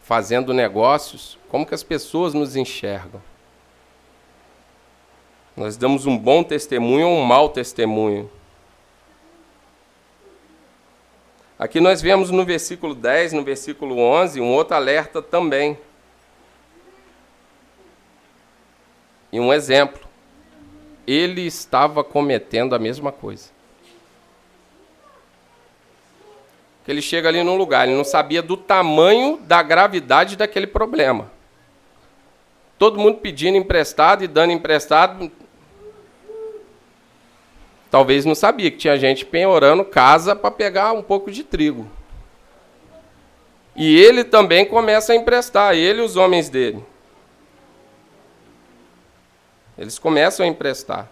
[0.00, 3.20] fazendo negócios, como que as pessoas nos enxergam?
[5.54, 8.30] Nós damos um bom testemunho ou um mau testemunho?
[11.62, 15.78] Aqui nós vemos no versículo 10, no versículo 11, um outro alerta também.
[19.30, 20.02] E um exemplo.
[21.06, 23.50] Ele estava cometendo a mesma coisa.
[26.88, 31.30] ele chega ali num lugar, ele não sabia do tamanho da gravidade daquele problema.
[32.76, 35.30] Todo mundo pedindo emprestado e dando emprestado,
[37.92, 41.86] Talvez não sabia que tinha gente penhorando casa para pegar um pouco de trigo.
[43.76, 46.82] E ele também começa a emprestar, ele e os homens dele.
[49.76, 51.06] Eles começam a emprestar.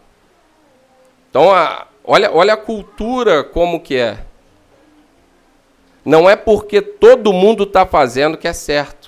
[1.28, 4.24] Então, a, olha, olha a cultura como que é.
[6.02, 8.99] Não é porque todo mundo está fazendo que é certo.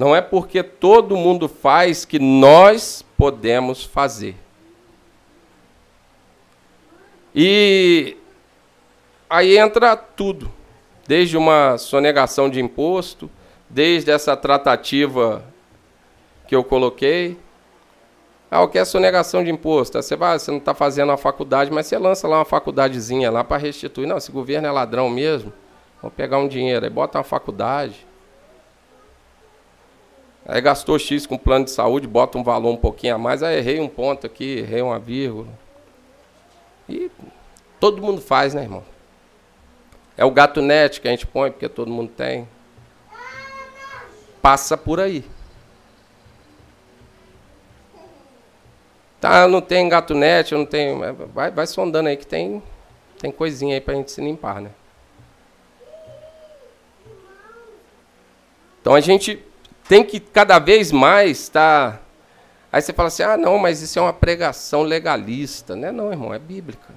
[0.00, 4.34] Não é porque todo mundo faz que nós podemos fazer.
[7.34, 8.16] E
[9.28, 10.50] aí entra tudo,
[11.06, 13.30] desde uma sonegação de imposto,
[13.68, 15.44] desde essa tratativa
[16.48, 17.36] que eu coloquei.
[18.50, 20.00] Ah, o que é sonegação de imposto?
[20.00, 23.44] Você, vai, você não está fazendo a faculdade, mas você lança lá uma faculdadezinha lá
[23.44, 24.06] para restituir.
[24.06, 25.52] Não, esse governo é ladrão mesmo.
[26.00, 28.08] Vamos pegar um dinheiro, aí bota uma faculdade.
[30.44, 33.58] Aí gastou X com plano de saúde, bota um valor um pouquinho a mais, aí
[33.58, 35.48] errei um ponto aqui, errei uma vírgula.
[36.88, 37.10] E
[37.78, 38.84] todo mundo faz, né, irmão?
[40.16, 42.48] É o gato net que a gente põe, porque todo mundo tem.
[44.42, 45.24] Passa por aí.
[49.20, 50.98] Tá, não tem gato net, eu não tenho.
[51.32, 52.62] Vai, vai sondando aí que tem,
[53.18, 54.70] tem coisinha aí para a gente se limpar, né?
[58.80, 59.44] Então a gente
[59.90, 61.94] tem que cada vez mais estar.
[61.94, 62.00] Tá...
[62.72, 65.74] Aí você fala assim: ah, não, mas isso é uma pregação legalista.
[65.74, 66.94] Não é, não, irmão, é bíblica.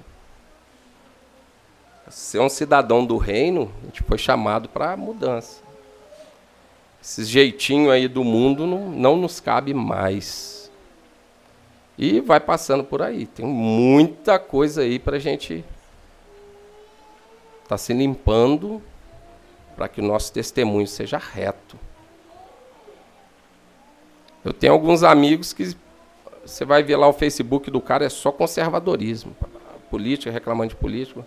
[2.08, 5.60] Ser um cidadão do reino, a gente foi chamado para mudança.
[7.02, 10.70] Esse jeitinho aí do mundo não, não nos cabe mais.
[11.98, 13.26] E vai passando por aí.
[13.26, 15.64] Tem muita coisa aí para a gente
[17.64, 18.80] estar tá se limpando
[19.74, 21.76] para que o nosso testemunho seja reto.
[24.44, 25.74] Eu tenho alguns amigos que
[26.44, 29.34] você vai ver lá o Facebook do cara, é só conservadorismo.
[29.90, 31.24] Política, reclamando de político.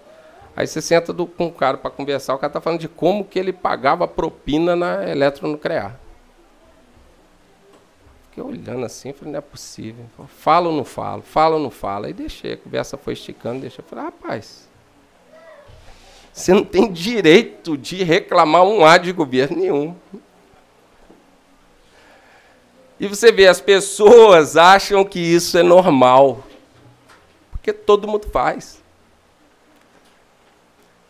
[0.56, 3.24] Aí você senta do, com o cara para conversar, o cara está falando de como
[3.24, 6.00] que ele pagava propina na eletronuclear.
[8.30, 10.06] Fiquei olhando assim, falei, não é possível.
[10.28, 11.22] Falo ou não falo?
[11.22, 12.06] Falo ou não falo?
[12.06, 13.84] Aí deixei, a conversa foi esticando, deixei.
[13.88, 14.68] Falei, rapaz,
[16.34, 19.96] você não tem direito de reclamar um A de governo nenhum.
[23.00, 26.44] E você vê, as pessoas acham que isso é normal.
[27.52, 28.82] Porque todo mundo faz.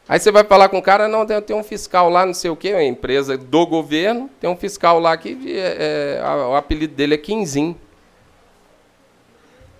[0.10, 2.56] Aí você vai falar com o cara, não, tem, um fiscal lá, não sei o
[2.56, 7.16] quê, uma empresa do governo, tem um fiscal lá que é, é, o apelido dele
[7.16, 7.78] é Quinzinho.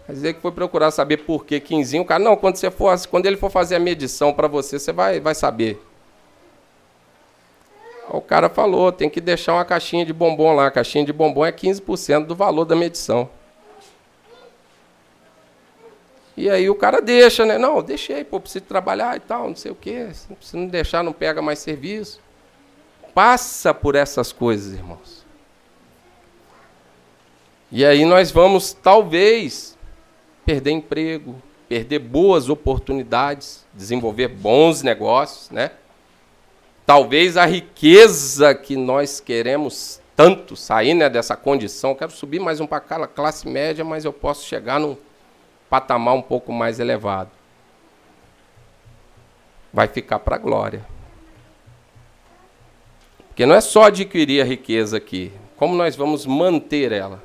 [0.06, 2.04] Quer dizer que foi procurar saber por que Quinzinho.
[2.04, 4.92] O cara, não, quando, você for, quando ele for fazer a medição para você, você
[4.92, 5.82] vai, vai saber.
[8.10, 10.68] O cara falou, tem que deixar uma caixinha de bombom lá.
[10.68, 13.30] A caixinha de bombom é 15% do valor da medição.
[16.38, 17.58] E aí o cara deixa, né?
[17.58, 20.10] Não, deixei, pô, preciso trabalhar e tal, não sei o quê.
[20.40, 22.22] Se não deixar, não pega mais serviço.
[23.14, 25.26] Passa por essas coisas, irmãos.
[27.72, 29.76] E aí nós vamos, talvez,
[30.46, 35.72] perder emprego, perder boas oportunidades, desenvolver bons negócios, né?
[36.88, 42.66] Talvez a riqueza que nós queremos tanto sair né, dessa condição, quero subir mais um
[42.66, 44.96] para a classe média, mas eu posso chegar num
[45.70, 47.30] patamar um pouco mais elevado.
[49.74, 50.86] Vai ficar para a glória.
[53.28, 57.22] Porque não é só adquirir a riqueza aqui, como nós vamos manter ela.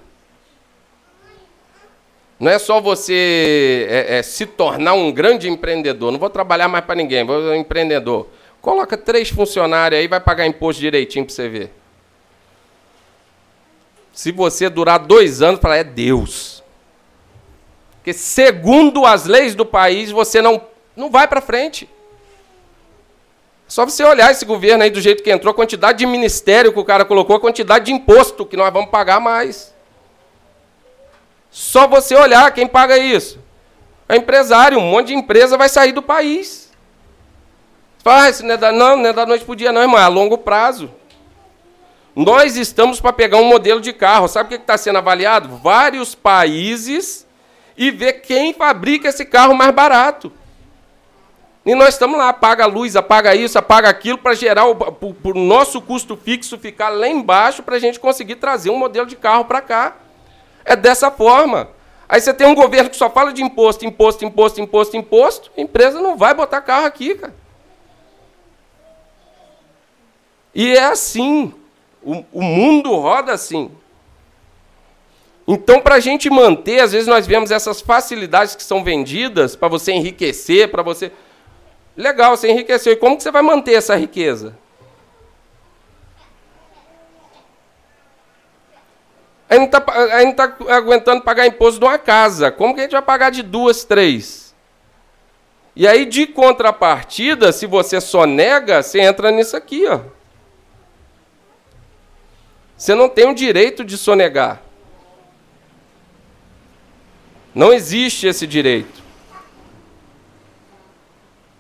[2.37, 6.11] Não é só você é, é, se tornar um grande empreendedor.
[6.11, 8.27] Não vou trabalhar mais para ninguém, vou ser um empreendedor.
[8.63, 11.75] Coloca três funcionários aí, vai pagar imposto direitinho para você ver.
[14.13, 16.63] Se você durar dois anos, fala, é Deus.
[17.97, 20.63] Porque segundo as leis do país, você não,
[20.95, 21.91] não vai para frente.
[23.67, 26.79] Só você olhar esse governo aí do jeito que entrou, a quantidade de ministério que
[26.79, 29.75] o cara colocou, a quantidade de imposto que nós vamos pagar mais.
[31.51, 33.41] Só você olhar quem paga isso.
[34.09, 36.62] É empresário, um monte de empresa vai sair do país.
[38.05, 39.99] Ah, isso não é, da, não, não é da noite para o dia, não, irmão,
[39.99, 40.91] é a longo prazo.
[42.15, 44.29] Nós estamos para pegar um modelo de carro.
[44.29, 45.57] Sabe o que está sendo avaliado?
[45.57, 47.27] Vários países
[47.77, 50.33] e ver quem fabrica esse carro mais barato.
[51.65, 55.33] E nós estamos lá, apaga a luz, apaga isso, apaga aquilo, para gerar o pro,
[55.33, 59.45] nosso custo fixo ficar lá embaixo, para a gente conseguir trazer um modelo de carro
[59.45, 59.97] para cá.
[60.65, 61.69] É dessa forma.
[62.09, 65.61] Aí você tem um governo que só fala de imposto, imposto, imposto, imposto, imposto, a
[65.61, 67.42] empresa não vai botar carro aqui, cara.
[70.55, 71.55] E é assim.
[72.03, 73.71] O, o mundo roda assim.
[75.47, 79.69] Então, para a gente manter, às vezes nós vemos essas facilidades que são vendidas para
[79.69, 81.13] você enriquecer, para você.
[81.97, 82.93] Legal, você enriqueceu.
[82.93, 84.57] E como que você vai manter essa riqueza?
[89.49, 92.51] Aí não está tá aguentando pagar imposto de uma casa.
[92.51, 94.55] Como que a gente vai pagar de duas, três?
[95.77, 100.01] E aí, de contrapartida, se você só nega, você entra nisso aqui, ó.
[102.83, 104.61] Você não tem o direito de sonegar.
[107.55, 109.01] Não existe esse direito.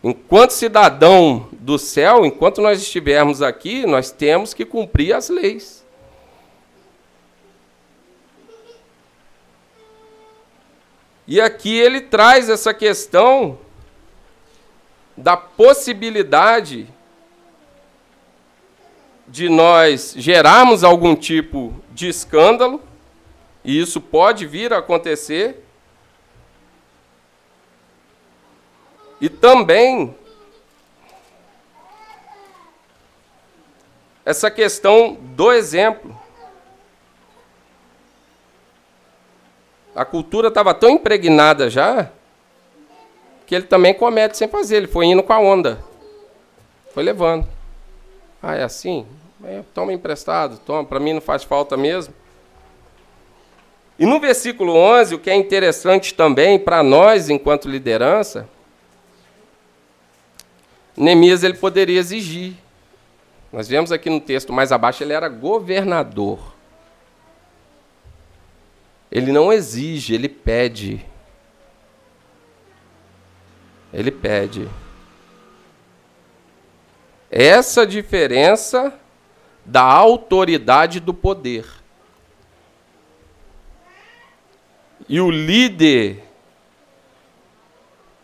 [0.02, 5.86] Enquanto cidadão do céu, enquanto nós estivermos aqui, nós temos que cumprir as leis.
[11.28, 13.60] E aqui ele traz essa questão
[15.16, 16.88] da possibilidade
[19.26, 22.80] de nós gerarmos algum tipo de escândalo,
[23.64, 25.64] e isso pode vir a acontecer.
[29.20, 30.14] E também
[34.24, 36.16] essa questão do exemplo.
[39.94, 42.10] A cultura estava tão impregnada já
[43.46, 44.76] que ele também comete sem fazer.
[44.76, 45.84] Ele foi indo com a onda.
[46.94, 47.46] Foi levando.
[48.42, 49.06] Ah, é assim?
[49.44, 52.12] É, toma emprestado, toma, para mim não faz falta mesmo.
[53.98, 58.48] E no versículo 11, o que é interessante também para nós, enquanto liderança,
[60.96, 62.54] Neemias ele poderia exigir.
[63.52, 66.52] Nós vemos aqui no texto mais abaixo, ele era governador.
[69.10, 71.04] Ele não exige, ele pede.
[73.92, 74.68] Ele pede.
[77.34, 78.92] Essa diferença
[79.64, 81.64] da autoridade do poder.
[85.08, 86.22] E o líder,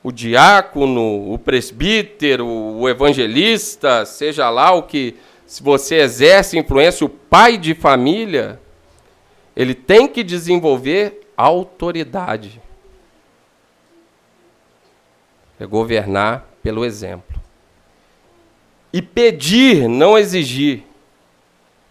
[0.03, 7.09] o diácono, o presbítero, o evangelista, seja lá o que, se você exerce influência, o
[7.09, 8.61] pai de família,
[9.57, 12.61] ele tem que desenvolver autoridade.
[15.59, 17.38] É governar pelo exemplo.
[18.93, 20.89] E pedir, não exigir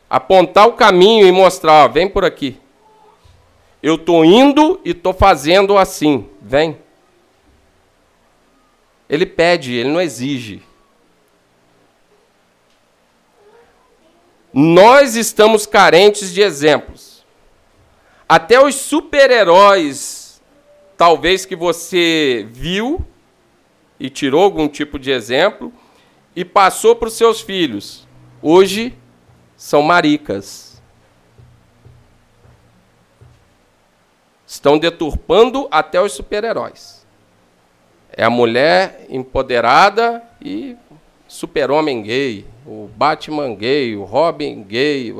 [0.10, 2.58] apontar o caminho e mostrar, ó, vem por aqui.
[3.82, 6.78] Eu estou indo e estou fazendo assim, vem.
[9.10, 10.62] Ele pede, ele não exige.
[14.52, 17.26] Nós estamos carentes de exemplos.
[18.28, 20.42] Até os super-heróis,
[20.98, 23.06] talvez que você viu
[24.00, 25.72] e tirou algum tipo de exemplo
[26.38, 28.08] e passou para os seus filhos.
[28.44, 28.96] Hoje
[29.56, 30.80] são maricas.
[34.46, 37.08] Estão deturpando até os super-heróis.
[38.12, 40.78] É a mulher empoderada e
[41.28, 45.12] super-homem gay, o Batman gay, o Robin gay.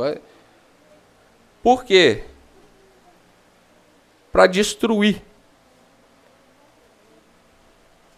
[1.64, 2.26] Por quê?
[4.32, 5.20] Para destruir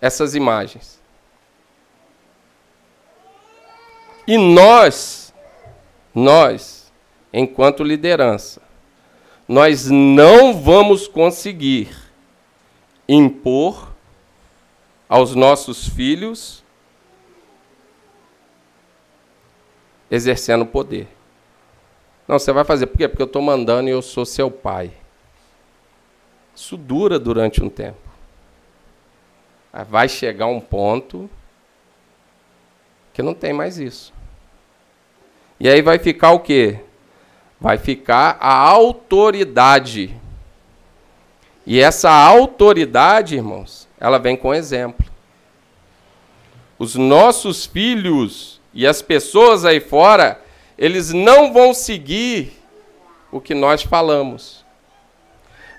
[0.02, 0.99] essas imagens.
[4.30, 5.30] E nós
[6.14, 6.92] nós,
[7.34, 8.62] enquanto liderança,
[9.48, 11.90] nós não vamos conseguir
[13.08, 13.92] impor
[15.08, 16.64] aos nossos filhos
[20.12, 21.08] exercendo poder.
[22.28, 23.08] Não, você vai fazer, por quê?
[23.08, 24.92] Porque eu estou mandando e eu sou seu pai.
[26.56, 27.98] Isso dura durante um tempo.
[29.88, 31.28] Vai chegar um ponto
[33.12, 34.19] que não tem mais isso.
[35.60, 36.80] E aí vai ficar o quê?
[37.60, 40.16] Vai ficar a autoridade.
[41.66, 45.06] E essa autoridade, irmãos, ela vem com exemplo.
[46.78, 50.42] Os nossos filhos e as pessoas aí fora,
[50.78, 52.54] eles não vão seguir
[53.32, 54.66] o que nós falamos.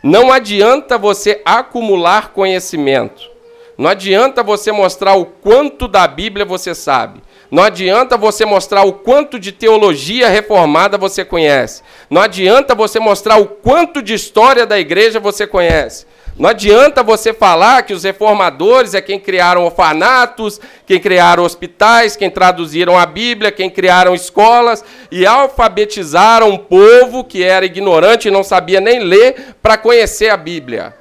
[0.02, 3.28] Não adianta você acumular conhecimento.
[3.76, 7.22] Não adianta você mostrar o quanto da Bíblia você sabe.
[7.50, 11.82] Não adianta você mostrar o quanto de teologia reformada você conhece.
[12.08, 16.06] Não adianta você mostrar o quanto de história da igreja você conhece.
[16.38, 22.30] Não adianta você falar que os reformadores é quem criaram orfanatos, quem criaram hospitais, quem
[22.30, 28.44] traduziram a Bíblia, quem criaram escolas e alfabetizaram um povo que era ignorante e não
[28.44, 30.94] sabia nem ler para conhecer a Bíblia.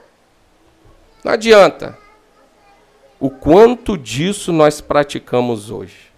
[1.23, 1.97] Não adianta.
[3.19, 6.08] O quanto disso nós praticamos hoje?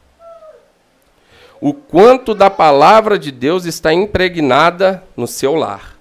[1.62, 5.95] O quanto da palavra de Deus está impregnada no seu lar.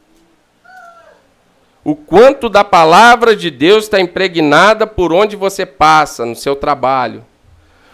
[1.85, 7.25] O quanto da palavra de Deus está impregnada por onde você passa, no seu trabalho.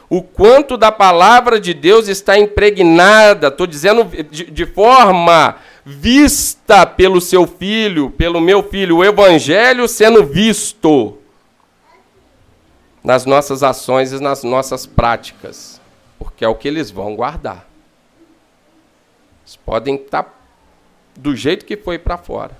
[0.08, 7.20] O quanto da palavra de Deus está impregnada, estou dizendo de, de forma vista pelo
[7.20, 11.18] seu filho, pelo meu filho, o evangelho sendo visto.
[13.02, 15.75] nas nossas ações e nas nossas práticas,
[16.18, 17.66] porque é o que eles vão guardar.
[19.42, 20.34] Eles podem estar
[21.14, 22.56] do jeito que foi para fora.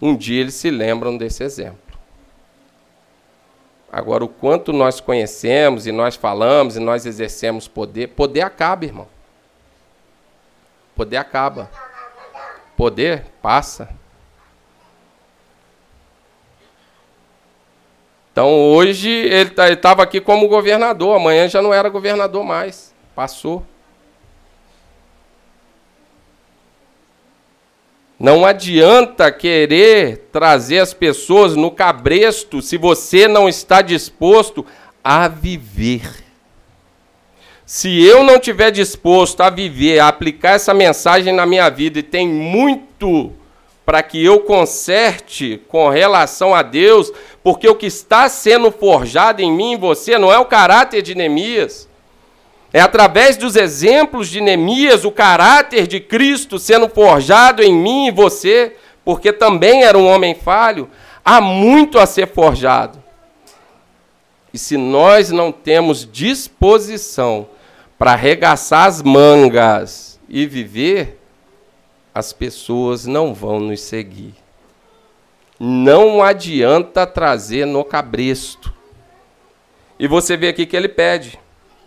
[0.00, 1.78] Um dia eles se lembram desse exemplo.
[3.90, 9.06] Agora, o quanto nós conhecemos e nós falamos e nós exercemos poder, poder acaba, irmão.
[10.96, 11.70] Poder acaba.
[12.76, 13.88] Poder passa.
[18.34, 22.92] Então hoje ele tá, estava aqui como governador, amanhã já não era governador mais.
[23.14, 23.64] Passou.
[28.18, 34.66] Não adianta querer trazer as pessoas no cabresto se você não está disposto
[35.04, 36.24] a viver.
[37.64, 42.02] Se eu não estiver disposto a viver, a aplicar essa mensagem na minha vida, e
[42.02, 43.32] tem muito
[43.84, 47.12] para que eu conserte com relação a Deus,
[47.42, 51.14] porque o que está sendo forjado em mim e você não é o caráter de
[51.14, 51.88] Neemias.
[52.72, 58.10] É através dos exemplos de Neemias o caráter de Cristo sendo forjado em mim e
[58.10, 58.74] você,
[59.04, 60.88] porque também era um homem falho.
[61.24, 63.02] Há muito a ser forjado.
[64.52, 67.48] E se nós não temos disposição
[67.98, 71.20] para arregaçar as mangas e viver,
[72.14, 74.34] as pessoas não vão nos seguir.
[75.58, 78.72] Não adianta trazer no cabresto.
[79.98, 81.38] E você vê aqui que ele pede: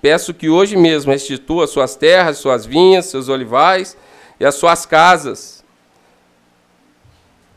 [0.01, 3.97] Peço que hoje mesmo restitua suas terras, suas vinhas, seus olivais
[4.39, 5.63] e as suas casas.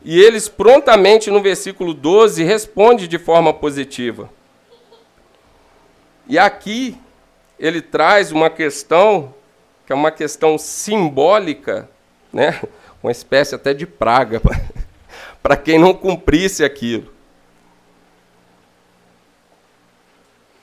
[0.03, 4.29] E eles prontamente no versículo 12 responde de forma positiva.
[6.27, 6.97] E aqui
[7.59, 9.33] ele traz uma questão
[9.85, 11.89] que é uma questão simbólica
[12.31, 12.61] né?
[13.01, 14.41] uma espécie até de praga
[15.41, 17.11] para quem não cumprisse aquilo.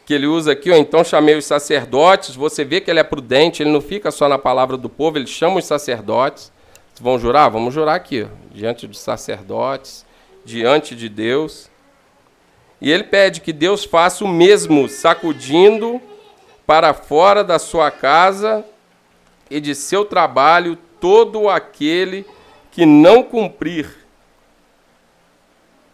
[0.06, 3.62] Que ele usa aqui, ó, então chamei os sacerdotes, você vê que ele é prudente,
[3.62, 6.50] ele não fica só na palavra do povo, ele chama os sacerdotes.
[7.00, 7.48] Vão jurar?
[7.48, 10.04] Vamos jurar aqui, ó, diante dos sacerdotes,
[10.44, 11.70] diante de Deus.
[12.80, 16.00] E ele pede que Deus faça o mesmo, sacudindo
[16.66, 18.64] para fora da sua casa
[19.50, 22.26] e de seu trabalho todo aquele
[22.70, 23.88] que não cumprir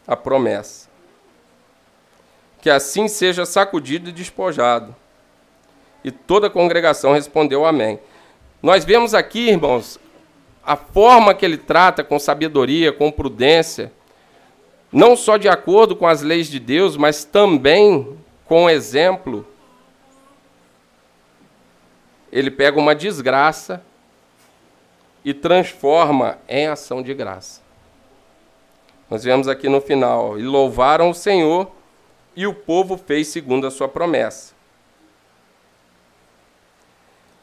[0.06, 0.88] a promessa.
[2.60, 4.94] Que assim seja sacudido e despojado.
[6.02, 7.98] E toda a congregação respondeu amém.
[8.62, 9.98] Nós vemos aqui, irmãos,
[10.64, 13.92] a forma que ele trata com sabedoria, com prudência,
[14.90, 19.46] não só de acordo com as leis de Deus, mas também com exemplo.
[22.30, 23.82] Ele pega uma desgraça
[25.24, 27.62] e transforma em ação de graça.
[29.08, 31.70] Nós vemos aqui no final, e louvaram o Senhor,
[32.36, 34.54] e o povo fez segundo a sua promessa.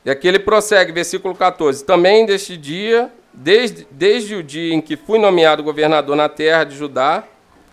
[0.03, 1.85] E aqui ele prossegue, versículo 14.
[1.85, 6.75] Também deste dia, desde, desde o dia em que fui nomeado governador na terra de
[6.75, 7.23] Judá,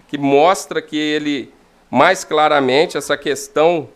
[0.07, 1.53] que mostra que ele
[1.91, 3.89] mais claramente essa questão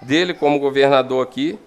[0.00, 1.58] dele como governador aqui,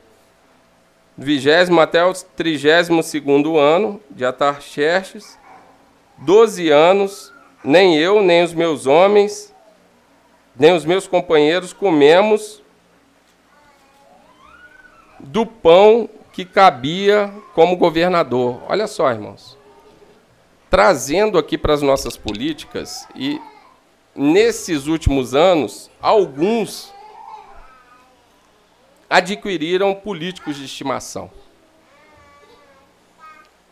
[1.18, 5.38] vigésimo até o trigésimo segundo ano de Atarxerxes,
[6.20, 7.34] doze anos,
[7.64, 9.54] nem eu, nem os meus homens,
[10.56, 12.62] nem os meus companheiros comemos
[15.20, 18.62] do pão que cabia como governador.
[18.70, 19.58] Olha só, irmãos.
[20.70, 23.42] Trazendo aqui para as nossas políticas, e
[24.16, 26.94] nesses últimos anos, alguns
[29.10, 31.30] adquiriram políticos de estimação.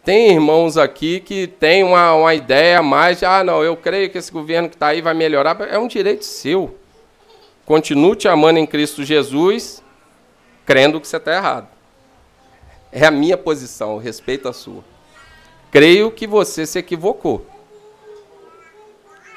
[0.04, 4.32] Tem irmãos aqui que têm uma, uma ideia mais ah, não, eu creio que esse
[4.32, 5.60] governo que está aí vai melhorar.
[5.62, 6.78] É um direito seu.
[7.66, 9.84] Continue te amando em Cristo Jesus,
[10.64, 11.68] crendo que você está errado.
[12.92, 14.84] É a minha posição, respeito a sua.
[15.72, 17.46] Creio que você se equivocou.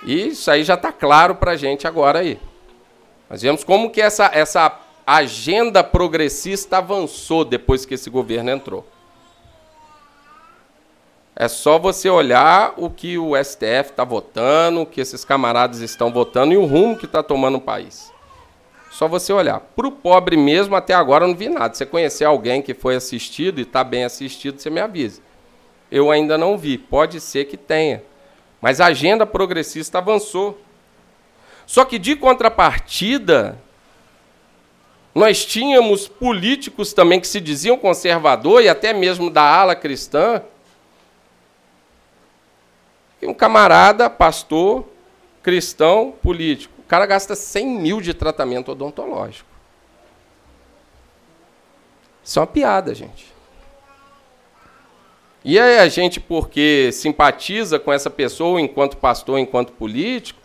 [0.04, 2.38] E isso aí já está claro para a gente agora aí.
[3.28, 8.86] Nós vemos como que essa, essa a agenda progressista avançou depois que esse governo entrou.
[11.34, 16.12] É só você olhar o que o STF está votando, o que esses camaradas estão
[16.12, 18.12] votando e o rumo que está tomando o país.
[18.90, 19.60] Só você olhar.
[19.60, 21.72] Para o pobre mesmo, até agora eu não vi nada.
[21.72, 25.22] Se você conhecer alguém que foi assistido e está bem assistido, você me avisa.
[25.90, 26.76] Eu ainda não vi.
[26.76, 28.02] Pode ser que tenha.
[28.60, 30.60] Mas a agenda progressista avançou.
[31.64, 33.58] Só que de contrapartida,
[35.18, 40.42] nós tínhamos políticos também que se diziam conservador e até mesmo da ala cristã.
[43.22, 44.86] Um camarada, pastor,
[45.42, 46.72] cristão, político.
[46.86, 49.48] cara gasta 100 mil de tratamento odontológico.
[52.22, 53.26] Isso é uma piada, gente.
[55.44, 60.38] E aí a gente, porque simpatiza com essa pessoa enquanto pastor, enquanto político,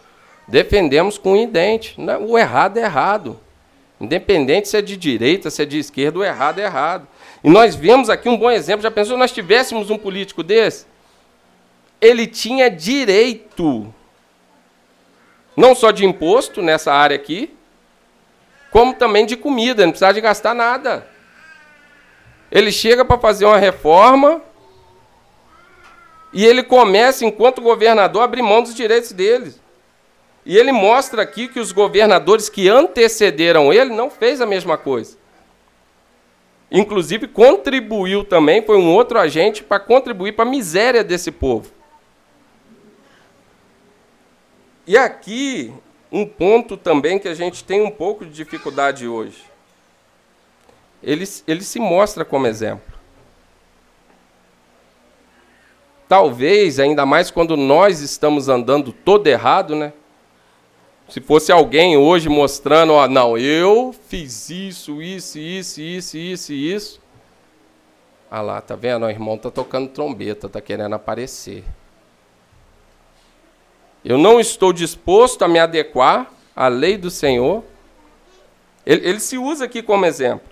[0.47, 1.95] defendemos com um dente.
[2.25, 3.39] O errado é errado.
[4.03, 7.07] Independente se é de direita, se é de esquerda, o errado é errado.
[7.41, 8.83] E nós vemos aqui um bom exemplo.
[8.83, 10.85] Já pensou nós tivéssemos um político desse?
[12.01, 13.93] Ele tinha direito,
[15.55, 17.55] não só de imposto nessa área aqui,
[18.69, 21.07] como também de comida, não precisava de gastar nada.
[22.51, 24.41] Ele chega para fazer uma reforma
[26.33, 29.62] e ele começa, enquanto governador, a abrir mão dos direitos deles.
[30.45, 35.17] E ele mostra aqui que os governadores que antecederam ele não fez a mesma coisa.
[36.69, 41.71] Inclusive contribuiu também, foi um outro agente para contribuir para a miséria desse povo.
[44.85, 45.71] E aqui
[46.11, 49.43] um ponto também que a gente tem um pouco de dificuldade hoje.
[51.01, 52.93] Ele, ele se mostra como exemplo.
[56.07, 59.91] Talvez, ainda mais quando nós estamos andando todo errado, né?
[61.13, 67.01] Se fosse alguém hoje mostrando, ó, não, eu fiz isso, isso, isso, isso, isso, isso.
[68.31, 69.05] Ah lá, tá vendo?
[69.05, 71.63] O irmão tá tocando trombeta, tá querendo aparecer.
[74.03, 77.63] Eu não estou disposto a me adequar à lei do Senhor.
[78.83, 80.49] Ele, ele se usa aqui como exemplo.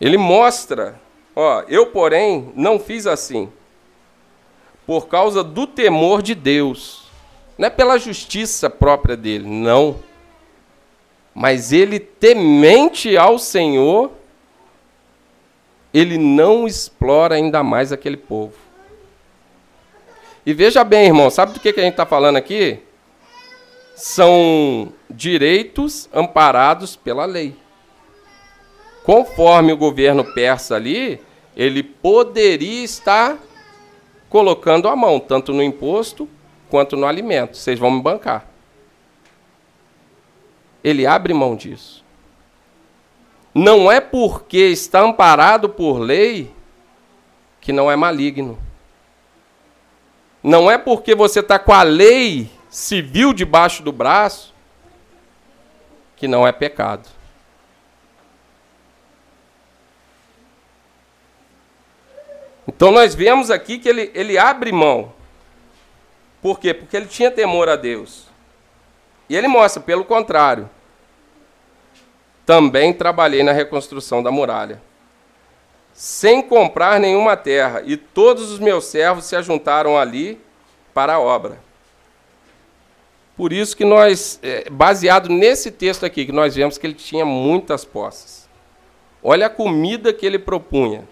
[0.00, 1.00] Ele mostra,
[1.36, 3.52] ó, eu, porém, não fiz assim
[4.92, 7.04] por causa do temor de Deus.
[7.56, 9.96] Não é pela justiça própria dele, não.
[11.34, 14.12] Mas ele, temente ao Senhor,
[15.94, 18.52] ele não explora ainda mais aquele povo.
[20.44, 22.78] E veja bem, irmão, sabe do que, a gente está falando aqui?
[23.96, 27.56] São direitos amparados pela lei.
[29.04, 31.18] Conforme o governo persa ali,
[31.56, 33.38] ele poderia estar
[34.32, 36.26] colocando a mão, tanto no imposto
[36.70, 37.54] quanto no alimento.
[37.54, 38.46] Vocês vão me bancar.
[40.82, 42.02] Ele abre mão disso.
[43.54, 46.50] Não é porque está amparado por lei
[47.60, 48.58] que não é maligno.
[50.42, 54.54] Não é porque você está com a lei civil debaixo do braço
[56.16, 57.06] que não é pecado.
[62.66, 65.12] Então nós vemos aqui que ele, ele abre mão.
[66.40, 66.74] Por quê?
[66.74, 68.26] Porque ele tinha temor a Deus.
[69.28, 70.68] E ele mostra, pelo contrário.
[72.44, 74.82] Também trabalhei na reconstrução da muralha,
[75.94, 80.40] sem comprar nenhuma terra, e todos os meus servos se ajuntaram ali
[80.92, 81.60] para a obra.
[83.36, 87.24] Por isso que nós, é, baseado nesse texto aqui, que nós vemos que ele tinha
[87.24, 88.48] muitas posses.
[89.22, 91.08] Olha a comida que ele propunha.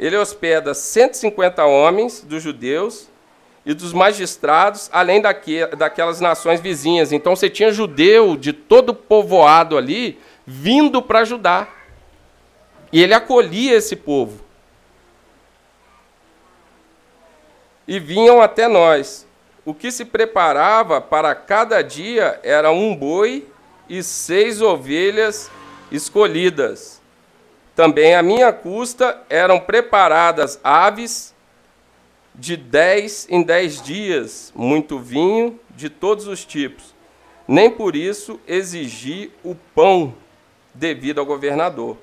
[0.00, 3.06] Ele hospeda 150 homens dos judeus
[3.66, 7.12] e dos magistrados, além daque, daquelas nações vizinhas.
[7.12, 11.68] Então você tinha judeu de todo povoado ali vindo para ajudar.
[12.90, 14.42] E ele acolhia esse povo.
[17.86, 19.26] E vinham até nós.
[19.66, 23.46] O que se preparava para cada dia era um boi
[23.86, 25.50] e seis ovelhas
[25.92, 26.99] escolhidas
[27.80, 31.34] também à minha custa eram preparadas aves
[32.34, 36.94] de dez em dez dias, muito vinho de todos os tipos.
[37.48, 40.12] Nem por isso exigi o pão
[40.74, 41.96] devido ao governador,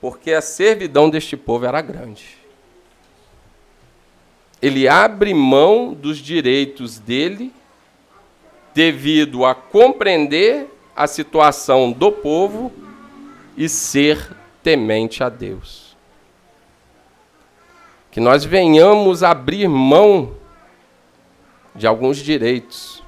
[0.00, 2.36] porque a servidão deste povo era grande.
[4.60, 7.52] Ele abre mão dos direitos dele
[8.74, 12.72] devido a compreender a situação do povo
[13.56, 15.96] e ser temente a Deus.
[18.10, 20.34] Que nós venhamos abrir mão
[21.74, 23.02] de alguns direitos,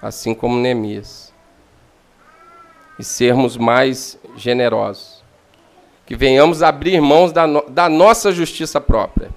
[0.00, 1.32] assim como Neemias,
[2.98, 5.22] e sermos mais generosos.
[6.06, 9.30] Que venhamos abrir mãos da, no, da nossa justiça própria,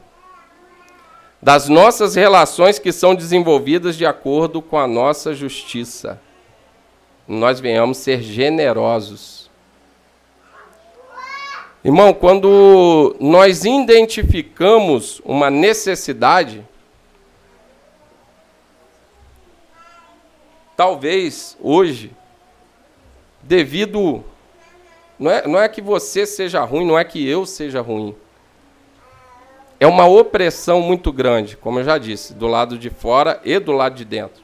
[1.41, 6.22] das nossas relações que são desenvolvidas de acordo com a nossa justiça.
[7.28, 9.40] Nós venhamos ser generosos
[11.84, 16.64] Irmão, quando nós identificamos uma necessidade,
[20.78, 22.12] talvez hoje,
[23.41, 24.24] devido.
[25.18, 28.16] Não é, não é que você seja ruim, não é que eu seja ruim.
[29.80, 33.72] é uma opressão muito grande, como eu já disse, do lado de fora e do
[33.72, 34.44] lado de dentro.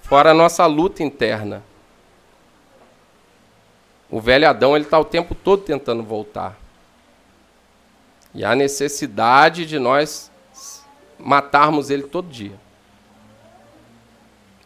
[0.00, 1.62] Fora a nossa luta interna.
[4.10, 6.58] O velho Adão ele está o tempo todo tentando voltar.
[8.34, 10.30] E há necessidade de nós
[11.18, 12.58] matarmos ele todo dia.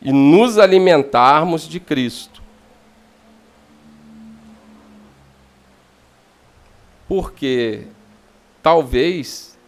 [0.01, 2.43] E nos alimentarmos de Cristo.
[7.09, 7.86] Porque
[8.62, 9.59] talvez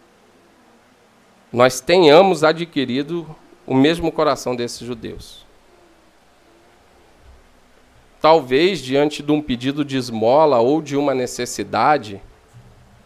[1.51, 3.35] nós tenhamos adquirido
[3.65, 5.44] o mesmo coração desses judeus.
[8.25, 12.19] Talvez diante de um pedido de esmola ou de uma necessidade,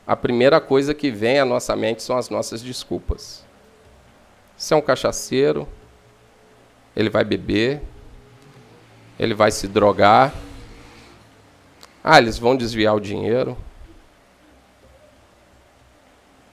[0.08, 3.46] a primeira coisa que vem à nossa mente são as nossas desculpas.
[4.56, 5.68] Se é um cachaceiro,
[6.96, 7.82] ele vai beber,
[9.20, 10.34] ele vai se drogar.
[12.02, 13.58] Ah, eles vão desviar o dinheiro.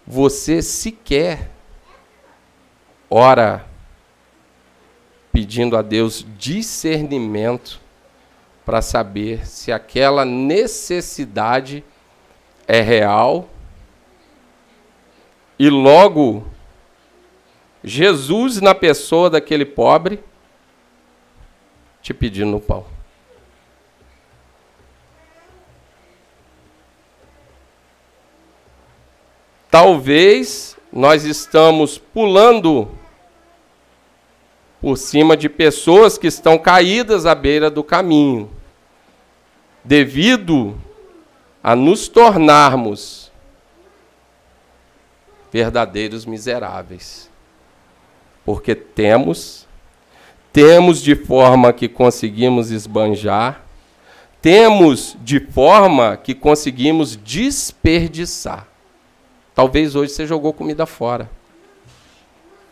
[0.04, 1.52] Você sequer
[3.08, 3.64] ora
[5.30, 7.85] pedindo a Deus discernimento
[8.66, 11.84] para saber se aquela necessidade
[12.66, 13.48] é real.
[15.56, 16.44] E logo,
[17.82, 20.22] Jesus, na pessoa daquele pobre,
[22.02, 22.84] te pedindo pão.
[29.70, 32.90] Talvez nós estamos pulando
[34.80, 38.55] por cima de pessoas que estão caídas à beira do caminho,
[39.86, 40.76] devido
[41.62, 43.30] a nos tornarmos
[45.52, 47.30] verdadeiros miseráveis.
[48.44, 49.66] Porque temos,
[50.52, 53.64] temos de forma que conseguimos esbanjar,
[54.42, 58.68] temos de forma que conseguimos desperdiçar.
[59.54, 61.30] Talvez hoje você jogou comida fora.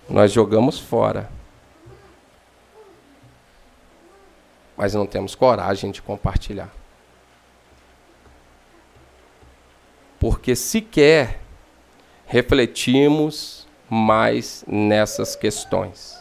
[0.08, 1.30] Nós jogamos fora.
[4.76, 6.84] Mas não temos coragem de compartilhar.
[10.24, 11.38] Porque sequer
[12.24, 16.18] refletimos mais nessas questões.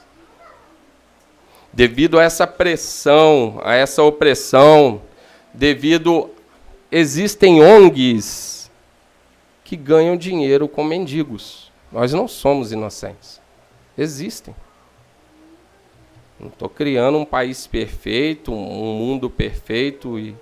[1.71, 5.01] Devido a essa pressão, a essa opressão,
[5.53, 6.29] devido
[6.91, 8.69] existem ONGs
[9.63, 11.71] que ganham dinheiro com mendigos.
[11.89, 13.39] Nós não somos inocentes.
[13.97, 14.53] Existem.
[16.37, 20.35] Não estou criando um país perfeito, um mundo perfeito e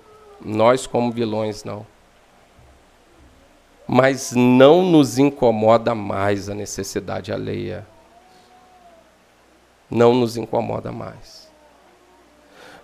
[0.44, 1.91] nós como vilões, não
[3.86, 7.86] mas não nos incomoda mais a necessidade alheia.
[9.90, 11.50] Não nos incomoda mais.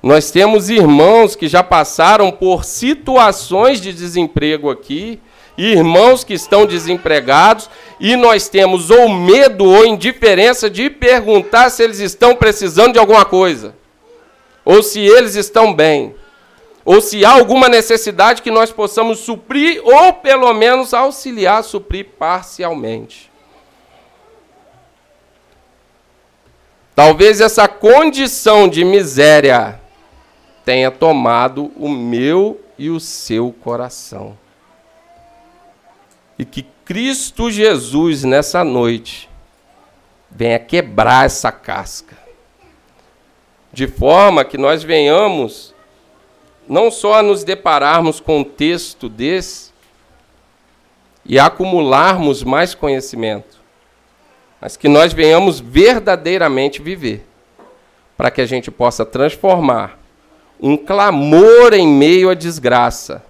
[0.02, 5.20] Nós temos irmãos que já passaram por situações de desemprego aqui,
[5.56, 7.68] irmãos que estão desempregados,
[7.98, 13.24] e nós temos ou medo ou indiferença de perguntar se eles estão precisando de alguma
[13.24, 13.74] coisa,
[14.64, 16.14] ou se eles estão bem
[16.89, 22.06] ou se há alguma necessidade que nós possamos suprir, ou pelo menos auxiliar a suprir
[22.19, 23.31] parcialmente.
[26.94, 29.78] Talvez essa condição de miséria
[30.65, 34.35] tenha tomado o meu e o seu coração.
[36.39, 39.28] E que Cristo Jesus, nessa noite,
[40.31, 42.16] venha quebrar essa casca,
[43.70, 45.77] de forma que nós venhamos
[46.68, 49.72] não só a nos depararmos com um texto desse
[51.24, 53.58] e acumularmos mais conhecimento,
[54.60, 57.26] mas que nós venhamos verdadeiramente viver,
[58.16, 59.98] para que a gente possa transformar
[60.60, 63.24] um clamor em meio à desgraça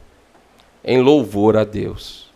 [0.82, 2.32] em louvor a Deus.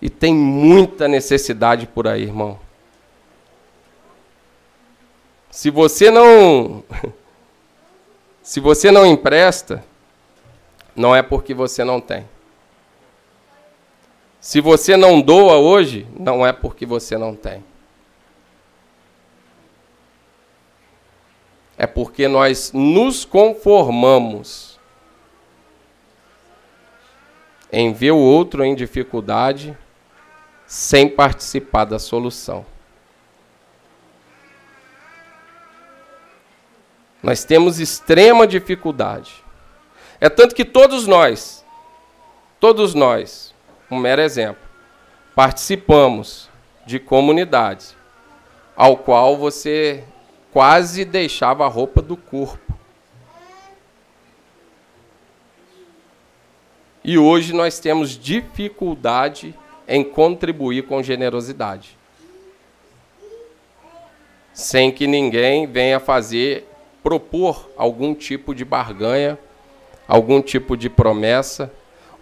[0.00, 2.58] E tem muita necessidade por aí, irmão.
[5.50, 6.84] Se você não
[8.42, 9.84] se você não empresta,
[10.94, 12.26] não é porque você não tem.
[14.40, 17.62] Se você não doa hoje, não é porque você não tem.
[21.76, 24.78] É porque nós nos conformamos
[27.72, 29.76] em ver o outro em dificuldade
[30.66, 32.66] sem participar da solução.
[37.22, 39.44] Nós temos extrema dificuldade.
[40.20, 41.64] É tanto que todos nós,
[42.58, 43.54] todos nós,
[43.90, 44.62] um mero exemplo,
[45.34, 46.48] participamos
[46.86, 47.96] de comunidades
[48.76, 50.04] ao qual você
[50.52, 52.70] quase deixava a roupa do corpo.
[57.02, 59.54] E hoje nós temos dificuldade
[59.88, 61.98] em contribuir com generosidade.
[64.52, 66.68] Sem que ninguém venha fazer,
[67.02, 69.38] propor algum tipo de barganha,
[70.06, 71.72] algum tipo de promessa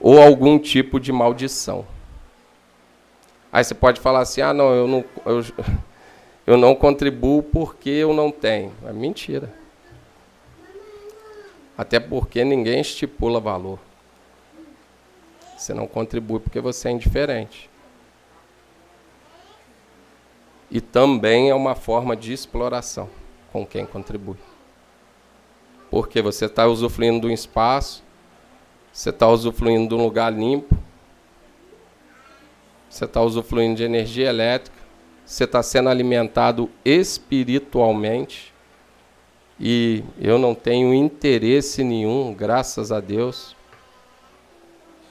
[0.01, 1.87] ou algum tipo de maldição.
[3.53, 5.45] Aí você pode falar assim: ah, não, eu não, eu,
[6.47, 8.73] eu não contribuo porque eu não tenho.
[8.87, 9.53] É mentira.
[11.77, 13.79] Até porque ninguém estipula valor.
[15.57, 17.71] Você não contribui porque você é indiferente.
[20.71, 23.09] E também é uma forma de exploração
[23.53, 24.37] com quem contribui.
[25.91, 28.03] Porque você está usufruindo de um espaço,
[28.93, 30.77] você está usufruindo de um lugar limpo,
[32.89, 34.77] você está usufruindo de energia elétrica,
[35.25, 38.53] você está sendo alimentado espiritualmente.
[39.61, 43.57] E eu não tenho interesse nenhum, graças a Deus,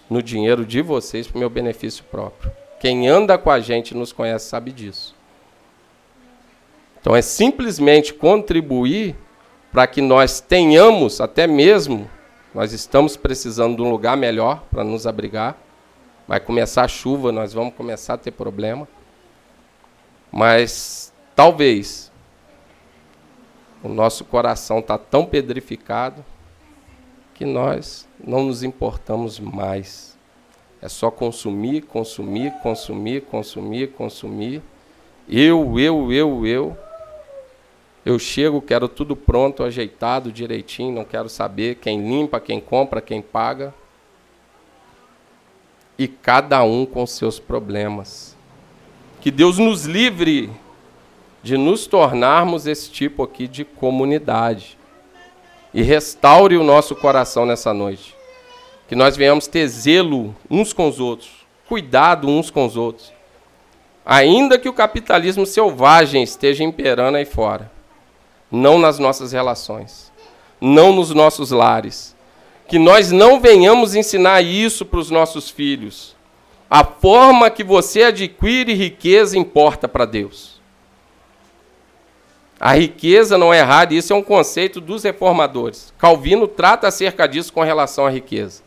[0.10, 2.52] no dinheiro de vocês para o meu benefício próprio.
[2.80, 5.16] Quem anda com a gente nos conhece sabe disso.
[7.00, 9.16] Então é simplesmente contribuir
[9.72, 12.10] para que nós tenhamos, até mesmo,
[12.54, 15.58] nós estamos precisando de um lugar melhor para nos abrigar.
[16.28, 18.88] Vai começar a chuva, nós vamos começar a ter problema.
[20.32, 22.12] Mas talvez
[23.84, 26.26] o nosso coração está tão pedrificado
[27.34, 30.18] que nós não nos importamos mais.
[30.82, 34.62] É só consumir, consumir, consumir, consumir, consumir.
[35.30, 36.78] Eu, eu, eu, eu.
[38.08, 43.22] Eu chego, quero tudo pronto, ajeitado, direitinho, não quero saber quem limpa, quem compra, quem
[43.22, 43.74] paga.
[46.00, 48.34] E cada um com seus problemas.
[49.20, 50.50] Que Deus nos livre
[51.44, 54.78] de nos tornarmos esse tipo aqui de comunidade
[55.74, 58.16] e restaure o nosso coração nessa noite.
[58.88, 63.12] Que nós venhamos ter zelo uns com os outros, cuidado uns com os outros.
[64.06, 67.76] Ainda que o capitalismo selvagem esteja imperando aí fora,
[68.52, 70.12] não nas nossas relações,
[70.60, 72.16] não nos nossos lares.
[72.68, 76.16] Que nós não venhamos ensinar isso para os nossos filhos.
[76.70, 80.58] A forma que você adquire riqueza importa para Deus.
[82.60, 85.94] A riqueza não é errada, isso é um conceito dos reformadores.
[85.98, 88.64] Calvino trata acerca disso com relação à riqueza.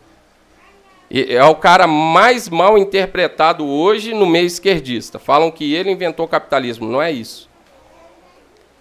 [1.10, 5.18] E é o cara mais mal interpretado hoje no meio esquerdista.
[5.18, 7.49] Falam que ele inventou o capitalismo, não é isso.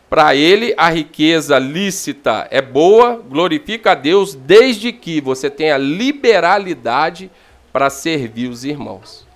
[0.10, 7.30] Para ele, a riqueza lícita é boa, glorifica a Deus, desde que você tenha liberalidade
[7.72, 9.28] para servir os irmãos,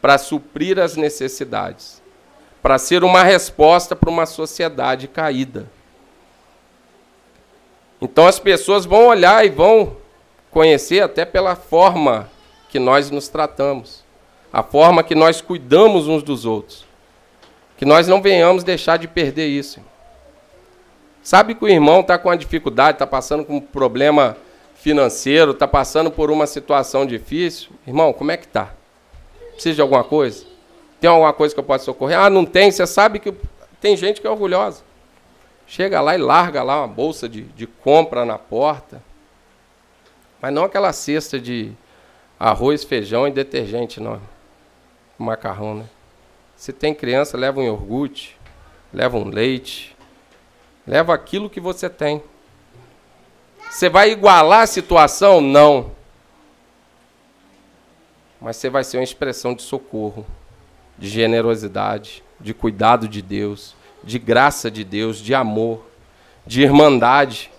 [0.00, 1.98] para suprir as necessidades
[2.62, 5.70] para ser uma resposta para uma sociedade caída.
[8.00, 9.96] Então as pessoas vão olhar e vão
[10.50, 12.28] conhecer até pela forma
[12.68, 14.04] que nós nos tratamos,
[14.52, 16.86] a forma que nós cuidamos uns dos outros.
[17.76, 19.80] Que nós não venhamos deixar de perder isso.
[21.22, 24.36] Sabe que o irmão está com uma dificuldade, está passando com um problema
[24.74, 27.70] financeiro, está passando por uma situação difícil.
[27.86, 28.72] Irmão, como é que está?
[29.52, 30.46] Precisa de alguma coisa?
[31.00, 32.18] Tem alguma coisa que eu possa socorrer?
[32.18, 32.70] Ah, não tem.
[32.70, 33.34] Você sabe que
[33.80, 34.82] tem gente que é orgulhosa.
[35.66, 39.02] Chega lá e larga lá uma bolsa de, de compra na porta.
[40.40, 41.72] Mas não aquela cesta de
[42.38, 44.20] arroz, feijão e detergente, não.
[45.18, 45.84] Macarrão, né?
[46.56, 48.36] Se tem criança, leva um iogurte,
[48.92, 49.96] leva um leite,
[50.88, 52.22] leva aquilo que você tem.
[53.70, 55.38] Você vai igualar a situação?
[55.38, 55.92] Não.
[58.40, 60.26] Mas você vai ser uma expressão de socorro
[60.96, 65.84] de generosidade, de cuidado de Deus, de graça de Deus, de amor,
[66.46, 67.50] de irmandade.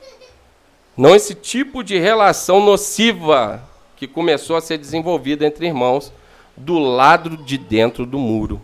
[0.97, 3.63] Não esse tipo de relação nociva
[3.95, 6.11] que começou a ser desenvolvida entre irmãos
[6.57, 8.59] do lado de dentro do muro.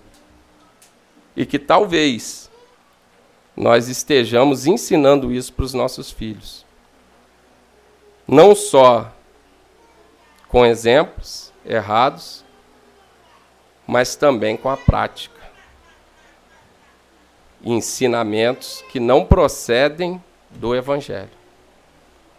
[1.35, 2.49] E que talvez
[3.56, 6.65] nós estejamos ensinando isso para os nossos filhos.
[8.27, 9.11] Não só
[10.49, 12.44] com exemplos errados,
[13.88, 15.40] mas também com a prática.
[17.64, 21.30] Ensinamentos que não procedem do Evangelho.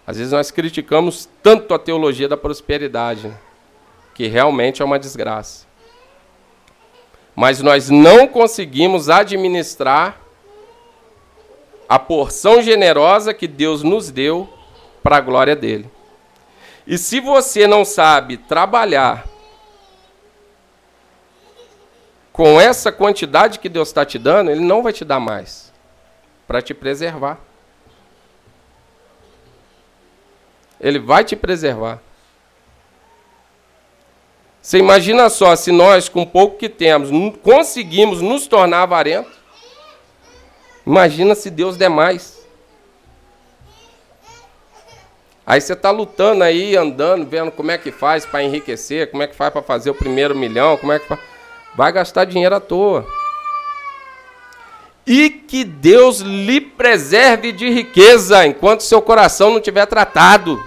[0.06, 3.32] Às vezes nós criticamos tanto a teologia da prosperidade,
[4.14, 5.66] que realmente é uma desgraça.
[7.34, 10.25] Mas nós não conseguimos administrar
[11.88, 14.48] a porção generosa que Deus nos deu
[15.02, 15.90] para a glória dele.
[16.86, 19.26] E se você não sabe trabalhar
[22.32, 25.72] com essa quantidade que Deus está te dando, Ele não vai te dar mais
[26.46, 27.38] para te preservar.
[30.80, 32.00] Ele vai te preservar.
[34.60, 37.08] Você imagina só, se nós, com pouco que temos,
[37.42, 39.35] conseguimos nos tornar avarentos,
[40.86, 42.46] imagina se Deus der mais.
[45.46, 49.26] Aí você está lutando aí, andando, vendo como é que faz para enriquecer, como é
[49.26, 51.20] que faz para fazer o primeiro milhão, como é que faz...
[51.74, 53.06] vai gastar dinheiro à toa
[55.06, 60.60] e que Deus lhe preserve de riqueza enquanto seu coração não tiver tratado.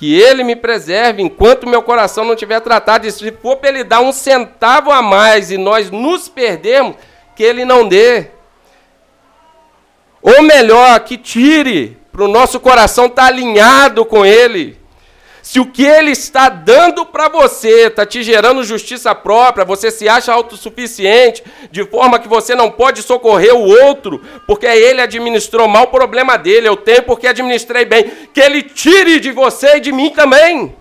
[0.00, 3.06] Que Ele me preserve enquanto meu coração não tiver tratado.
[3.06, 6.96] E se for para Ele dar um centavo a mais e nós nos perdermos,
[7.36, 8.28] que Ele não dê.
[10.22, 14.79] Ou melhor, que tire, para o nosso coração estar tá alinhado com Ele.
[15.42, 20.08] Se o que ele está dando para você está te gerando justiça própria, você se
[20.08, 25.84] acha autossuficiente, de forma que você não pode socorrer o outro, porque ele administrou mal
[25.84, 29.92] o problema dele, eu tenho porque administrei bem, que ele tire de você e de
[29.92, 30.74] mim também,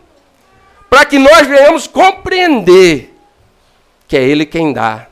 [0.89, 3.15] para que nós venhamos compreender
[4.09, 5.07] que é ele quem dá,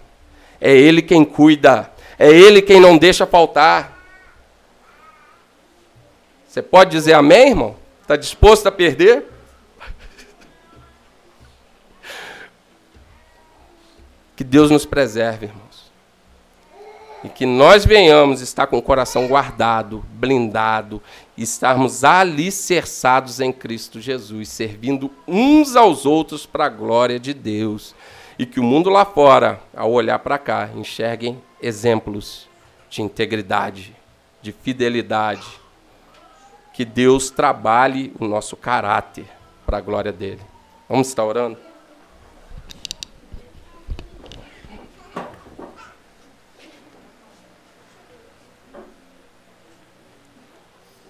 [0.60, 3.96] é ele quem cuida, é ele quem não deixa faltar.
[6.48, 7.76] Você pode dizer amém, irmão?
[8.02, 9.37] Está disposto a perder?
[14.38, 15.92] Que Deus nos preserve, irmãos.
[17.24, 21.02] E que nós venhamos estar com o coração guardado, blindado,
[21.36, 27.96] e estarmos alicerçados em Cristo Jesus, servindo uns aos outros para a glória de Deus.
[28.38, 32.48] E que o mundo lá fora, ao olhar para cá, enxerguem exemplos
[32.92, 33.96] de integridade,
[34.40, 35.48] de fidelidade.
[36.76, 39.26] Que Deus trabalhe o nosso caráter
[39.66, 40.42] para a glória dele.
[40.88, 41.67] Vamos estar orando?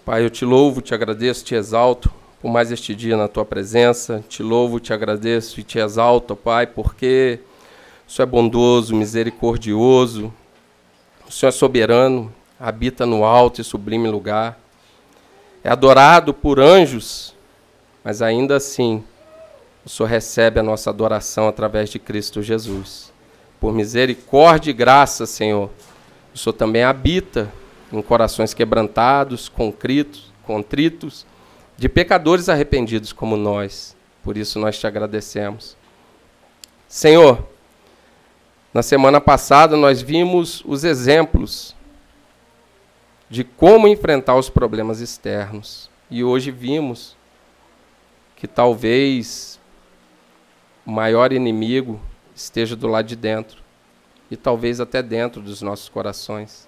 [0.07, 2.09] Pai, eu te louvo, te agradeço, te exalto
[2.41, 4.23] por mais este dia na tua presença.
[4.29, 7.41] Te louvo, te agradeço e te exalto, Pai, porque
[8.07, 10.33] o Senhor é bondoso, misericordioso,
[11.27, 14.57] o Senhor é soberano, habita no alto e sublime lugar.
[15.61, 17.35] É adorado por anjos,
[18.01, 19.03] mas ainda assim
[19.85, 23.11] o Senhor recebe a nossa adoração através de Cristo Jesus.
[23.59, 25.69] Por misericórdia e graça, Senhor,
[26.33, 27.51] o Senhor também habita
[27.91, 31.25] em corações quebrantados, contritos, contritos,
[31.77, 33.95] de pecadores arrependidos como nós.
[34.23, 35.77] Por isso nós te agradecemos.
[36.87, 37.45] Senhor,
[38.73, 41.75] na semana passada nós vimos os exemplos
[43.29, 45.89] de como enfrentar os problemas externos.
[46.09, 47.15] E hoje vimos
[48.35, 49.59] que talvez
[50.85, 51.99] o maior inimigo
[52.35, 53.61] esteja do lado de dentro
[54.29, 56.67] e talvez até dentro dos nossos corações.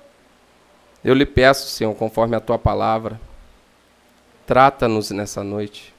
[1.04, 3.20] Eu lhe peço, Senhor, conforme a tua palavra,
[4.46, 5.94] trata-nos nessa noite,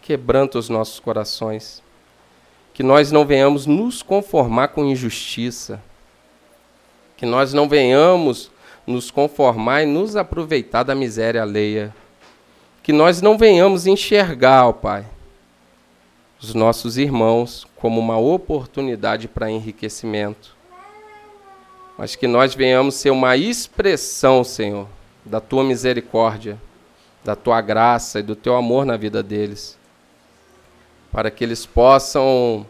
[0.00, 1.82] quebranta os nossos corações,
[2.72, 5.82] que nós não venhamos nos conformar com injustiça,
[7.18, 8.50] que nós não venhamos
[8.86, 11.94] nos conformar e nos aproveitar da miséria alheia,
[12.82, 15.06] que nós não venhamos enxergar, ó Pai,
[16.40, 20.61] os nossos irmãos como uma oportunidade para enriquecimento
[21.96, 24.88] mas que nós venhamos ser uma expressão, Senhor,
[25.24, 26.60] da tua misericórdia,
[27.24, 29.78] da tua graça e do teu amor na vida deles,
[31.10, 32.66] para que eles possam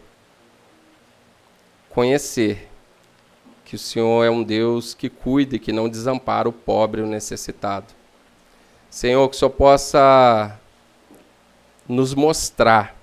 [1.89, 2.69] conhecer
[3.63, 7.03] que o Senhor é um Deus que cuida e que não desampara o pobre e
[7.03, 7.87] o necessitado.
[8.89, 10.59] Senhor, que o Senhor possa
[11.87, 12.95] nos mostrar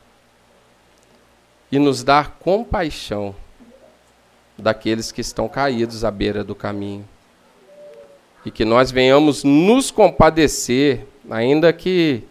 [1.72, 3.34] e nos dar compaixão
[4.60, 7.06] daqueles que estão caídos à beira do caminho.
[8.44, 12.22] E que nós venhamos nos compadecer, ainda que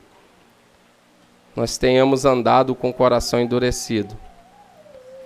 [1.56, 4.18] nós tenhamos andado com o coração endurecido,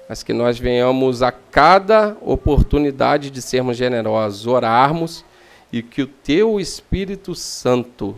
[0.10, 5.24] mas que nós venhamos a cada oportunidade de sermos generosos, orarmos
[5.72, 8.16] e que o teu Espírito Santo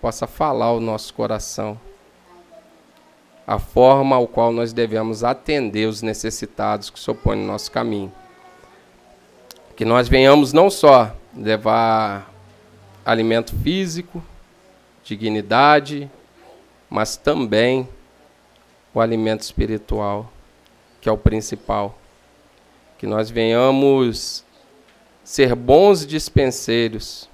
[0.00, 1.78] possa falar ao nosso coração
[3.46, 8.12] a forma ao qual nós devemos atender os necessitados que se opõem no nosso caminho.
[9.76, 12.32] Que nós venhamos não só levar
[13.04, 14.22] alimento físico,
[15.04, 16.10] dignidade,
[16.90, 17.88] mas também
[18.92, 20.32] o alimento espiritual,
[21.00, 21.96] que é o principal.
[22.98, 24.44] Que nós venhamos
[25.22, 27.28] ser bons dispenseiros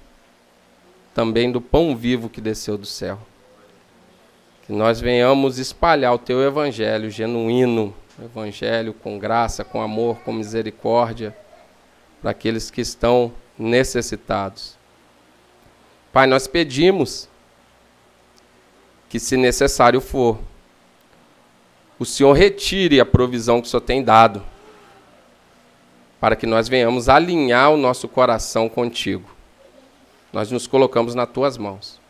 [1.13, 3.19] também do pão vivo que desceu do céu.
[4.73, 11.37] Nós venhamos espalhar o teu evangelho genuíno, evangelho com graça, com amor, com misericórdia,
[12.19, 14.75] para aqueles que estão necessitados.
[16.11, 17.29] Pai, nós pedimos
[19.07, 20.39] que, se necessário for,
[21.99, 24.43] o Senhor retire a provisão que o Senhor tem dado,
[26.19, 29.29] para que nós venhamos alinhar o nosso coração contigo.
[30.31, 32.01] Nós nos colocamos nas tuas mãos.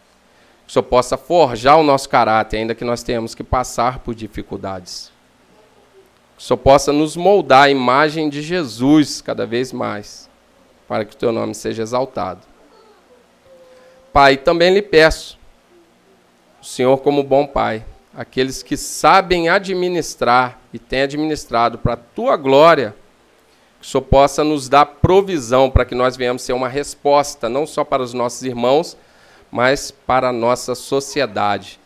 [0.65, 4.15] Que o Senhor possa forjar o nosso caráter, ainda que nós tenhamos que passar por
[4.15, 5.11] dificuldades.
[6.37, 10.29] Que o Senhor possa nos moldar a imagem de Jesus cada vez mais,
[10.87, 12.41] para que o teu nome seja exaltado.
[14.13, 15.39] Pai, também lhe peço,
[16.61, 17.83] o Senhor como bom Pai,
[18.15, 22.95] aqueles que sabem administrar e têm administrado para a tua glória,
[23.81, 27.65] que o Senhor possa nos dar provisão para que nós venhamos ser uma resposta, não
[27.65, 28.95] só para os nossos irmãos,
[29.53, 31.79] mas para a nossa sociedade.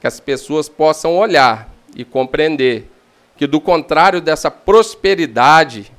[0.00, 2.90] Que as pessoas possam olhar e compreender
[3.36, 5.92] que, do contrário dessa prosperidade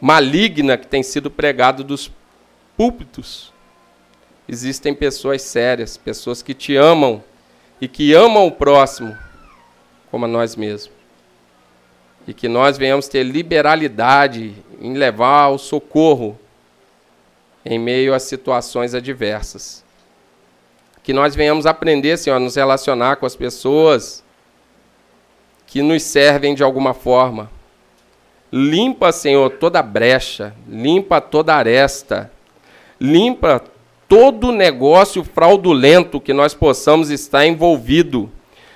[0.00, 2.10] maligna que tem sido pregado dos
[2.74, 3.52] púlpitos,
[4.48, 7.22] existem pessoas sérias, pessoas que te amam
[7.82, 9.14] e que amam o próximo
[10.10, 10.90] como a nós mesmos.
[12.26, 16.40] E que nós venhamos ter liberalidade em levar o socorro
[17.64, 19.84] em meio a situações adversas.
[21.02, 24.24] Que nós venhamos aprender, Senhor, a nos relacionar com as pessoas
[25.66, 27.50] que nos servem de alguma forma.
[28.52, 32.30] Limpa, Senhor, toda brecha, limpa toda aresta,
[33.00, 33.62] limpa
[34.08, 38.30] todo negócio fraudulento que nós possamos estar envolvido.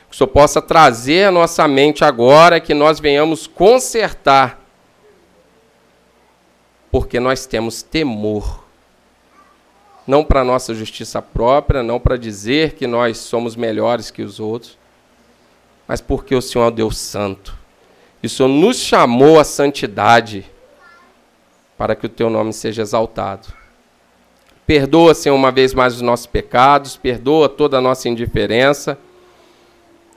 [0.09, 4.59] Que o Senhor possa trazer à nossa mente agora que nós venhamos consertar.
[6.91, 8.68] Porque nós temos temor.
[10.09, 14.79] Não para nossa justiça própria, não para dizer que nós somos melhores que os outros,
[15.87, 17.55] mas porque o Senhor é Deus Santo.
[18.23, 20.47] E o Senhor nos chamou à santidade
[21.77, 23.49] para que o teu nome seja exaltado.
[24.67, 28.99] Perdoa, Senhor, uma vez mais os nossos pecados, perdoa toda a nossa indiferença.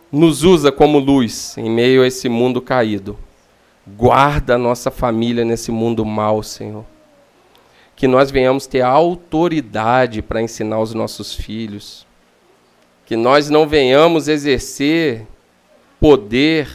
[0.10, 3.20] Nos usa como luz em meio a esse mundo caído.
[3.86, 6.86] Guarda a nossa família nesse mundo mau, Senhor.
[8.02, 12.08] Que nós venhamos ter autoridade para ensinar os nossos filhos.
[13.06, 15.28] Que nós não venhamos exercer
[16.00, 16.68] poder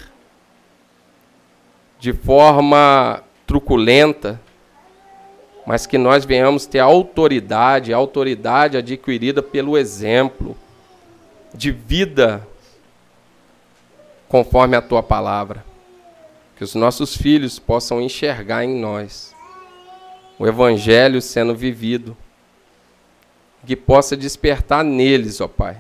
[1.98, 4.40] de forma truculenta,
[5.66, 10.57] mas que nós venhamos ter autoridade, autoridade adquirida pelo exemplo
[11.53, 12.47] de vida
[14.28, 15.65] conforme a tua palavra.
[16.57, 19.35] Que os nossos filhos possam enxergar em nós
[20.38, 22.16] o evangelho sendo vivido.
[23.66, 25.76] Que possa despertar neles, ó Pai,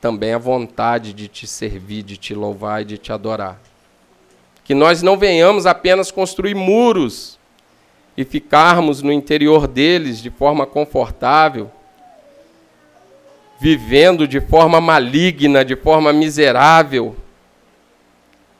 [0.00, 3.60] também a vontade de te servir, de te louvar e de te adorar.
[4.64, 7.38] Que nós não venhamos apenas construir muros
[8.16, 11.70] e ficarmos no interior deles de forma confortável,
[13.60, 17.16] vivendo de forma maligna, de forma miserável,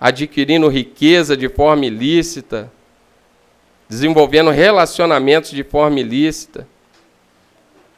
[0.01, 2.71] adquirindo riqueza de forma ilícita,
[3.89, 6.69] desenvolvendo relacionamentos de forma ilícita,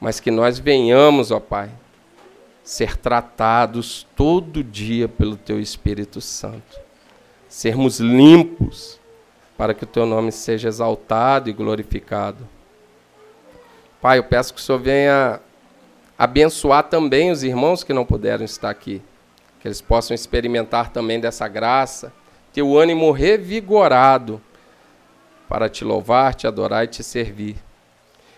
[0.00, 1.70] mas que nós venhamos, ó Pai,
[2.62, 6.78] ser tratados todo dia pelo Teu Espírito Santo,
[7.48, 9.00] sermos limpos
[9.58, 12.48] para que o teu nome seja exaltado e glorificado.
[14.00, 15.40] Pai, eu peço que o Senhor venha
[16.16, 19.02] abençoar também os irmãos que não puderam estar aqui,
[19.60, 22.10] que eles possam experimentar também dessa graça,
[22.52, 24.40] ter o ânimo revigorado
[25.50, 27.56] para te louvar, te adorar e te servir.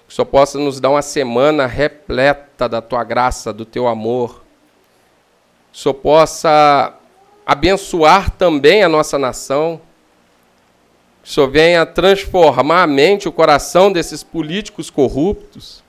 [0.08, 4.42] Que Senhor possa nos dar uma semana repleta da tua graça, do teu amor.
[5.70, 6.94] Que Senhor possa
[7.44, 9.78] abençoar também a nossa nação
[11.22, 15.84] que Senhor venha transformar a mente, o coração desses políticos corruptos.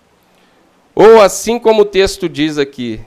[0.94, 3.02] Ou assim como o texto diz aqui,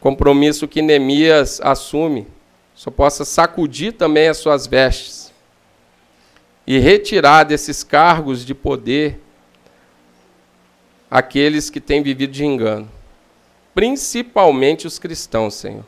[0.00, 2.26] compromisso que Neemias assume,
[2.74, 5.27] só possa sacudir também as suas vestes
[6.70, 9.18] e retirar desses cargos de poder
[11.10, 12.86] aqueles que têm vivido de engano,
[13.74, 15.86] principalmente os cristãos, Senhor,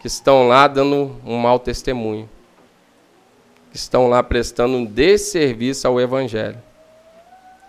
[0.00, 2.26] que estão lá dando um mau testemunho
[3.70, 6.62] que estão lá prestando um desserviço ao Evangelho.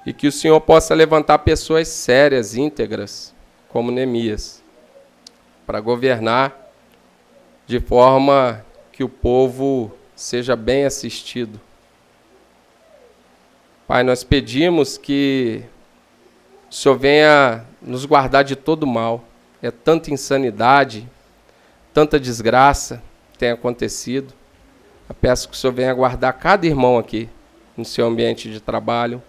[0.06, 3.34] E que o Senhor possa levantar pessoas sérias, íntegras,
[3.68, 4.64] como Neemias,
[5.65, 6.56] para governar
[7.65, 11.59] de forma que o povo seja bem assistido.
[13.87, 15.63] Pai, nós pedimos que
[16.71, 19.23] o Senhor venha nos guardar de todo mal.
[19.61, 21.07] É tanta insanidade,
[21.93, 23.01] tanta desgraça
[23.31, 24.33] que tem acontecido.
[25.07, 27.29] Eu peço que o Senhor venha guardar cada irmão aqui
[27.77, 29.21] no seu ambiente de trabalho.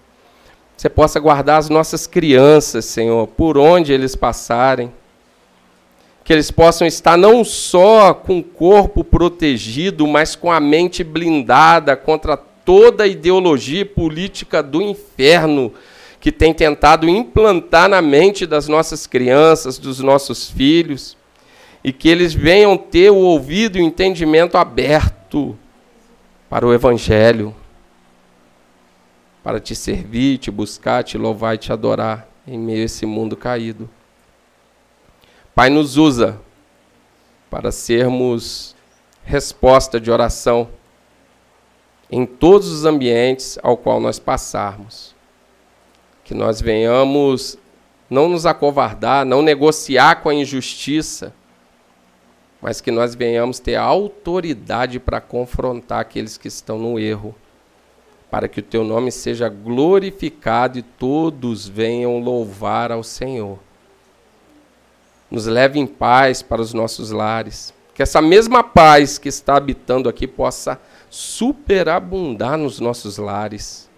[0.76, 4.92] Você possa guardar as nossas crianças, Senhor, por onde eles passarem.
[6.26, 11.96] Que eles possam estar não só com o corpo protegido, mas com a mente blindada
[11.96, 15.72] contra toda a ideologia política do inferno
[16.20, 21.16] que tem tentado implantar na mente das nossas crianças, dos nossos filhos,
[21.84, 25.56] e que eles venham ter o ouvido e o entendimento aberto
[26.50, 27.54] para o Evangelho,
[29.44, 33.36] para te servir, te buscar, te louvar e te adorar em meio a esse mundo
[33.36, 33.88] caído.
[35.56, 36.38] Pai, nos usa
[37.48, 38.76] para sermos
[39.24, 40.68] resposta de oração
[42.10, 45.14] em todos os ambientes ao qual nós passarmos.
[46.22, 47.56] Que nós venhamos
[48.10, 51.32] não nos acovardar, não negociar com a injustiça,
[52.60, 57.34] mas que nós venhamos ter autoridade para confrontar aqueles que estão no erro,
[58.30, 63.58] para que o teu nome seja glorificado e todos venham louvar ao Senhor.
[65.30, 70.08] Nos leve em paz para os nossos lares, que essa mesma paz que está habitando
[70.08, 70.80] aqui possa
[71.10, 73.88] superabundar nos nossos lares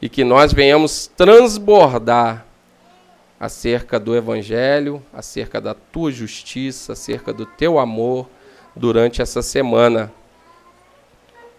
[0.00, 2.44] e que nós venhamos transbordar
[3.38, 8.28] acerca do Evangelho, acerca da tua justiça, acerca do teu amor
[8.74, 10.12] durante essa semana.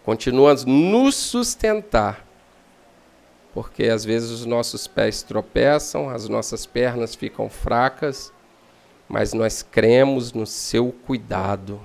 [0.04, 2.26] Continua nos sustentar,
[3.54, 8.32] porque às vezes os nossos pés tropeçam, as nossas pernas ficam fracas,
[9.08, 11.80] mas nós cremos no seu cuidado.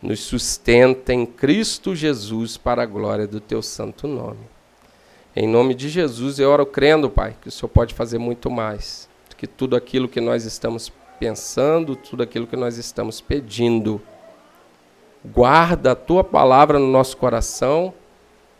[0.00, 4.46] Nos sustenta em Cristo Jesus para a glória do teu santo nome.
[5.34, 9.08] Em nome de Jesus, eu oro crendo, Pai, que o Senhor pode fazer muito mais
[9.28, 10.90] do que tudo aquilo que nós estamos
[11.20, 14.00] pensando, tudo aquilo que nós estamos pedindo.
[15.24, 17.92] Guarda a tua palavra no nosso coração,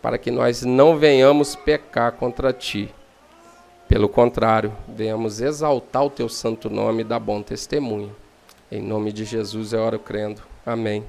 [0.03, 2.93] para que nós não venhamos pecar contra ti.
[3.89, 8.15] Pelo contrário, venhamos exaltar o teu santo nome e dar bom testemunho.
[8.71, 10.43] Em nome de Jesus eu oro crendo.
[10.65, 11.05] Amém.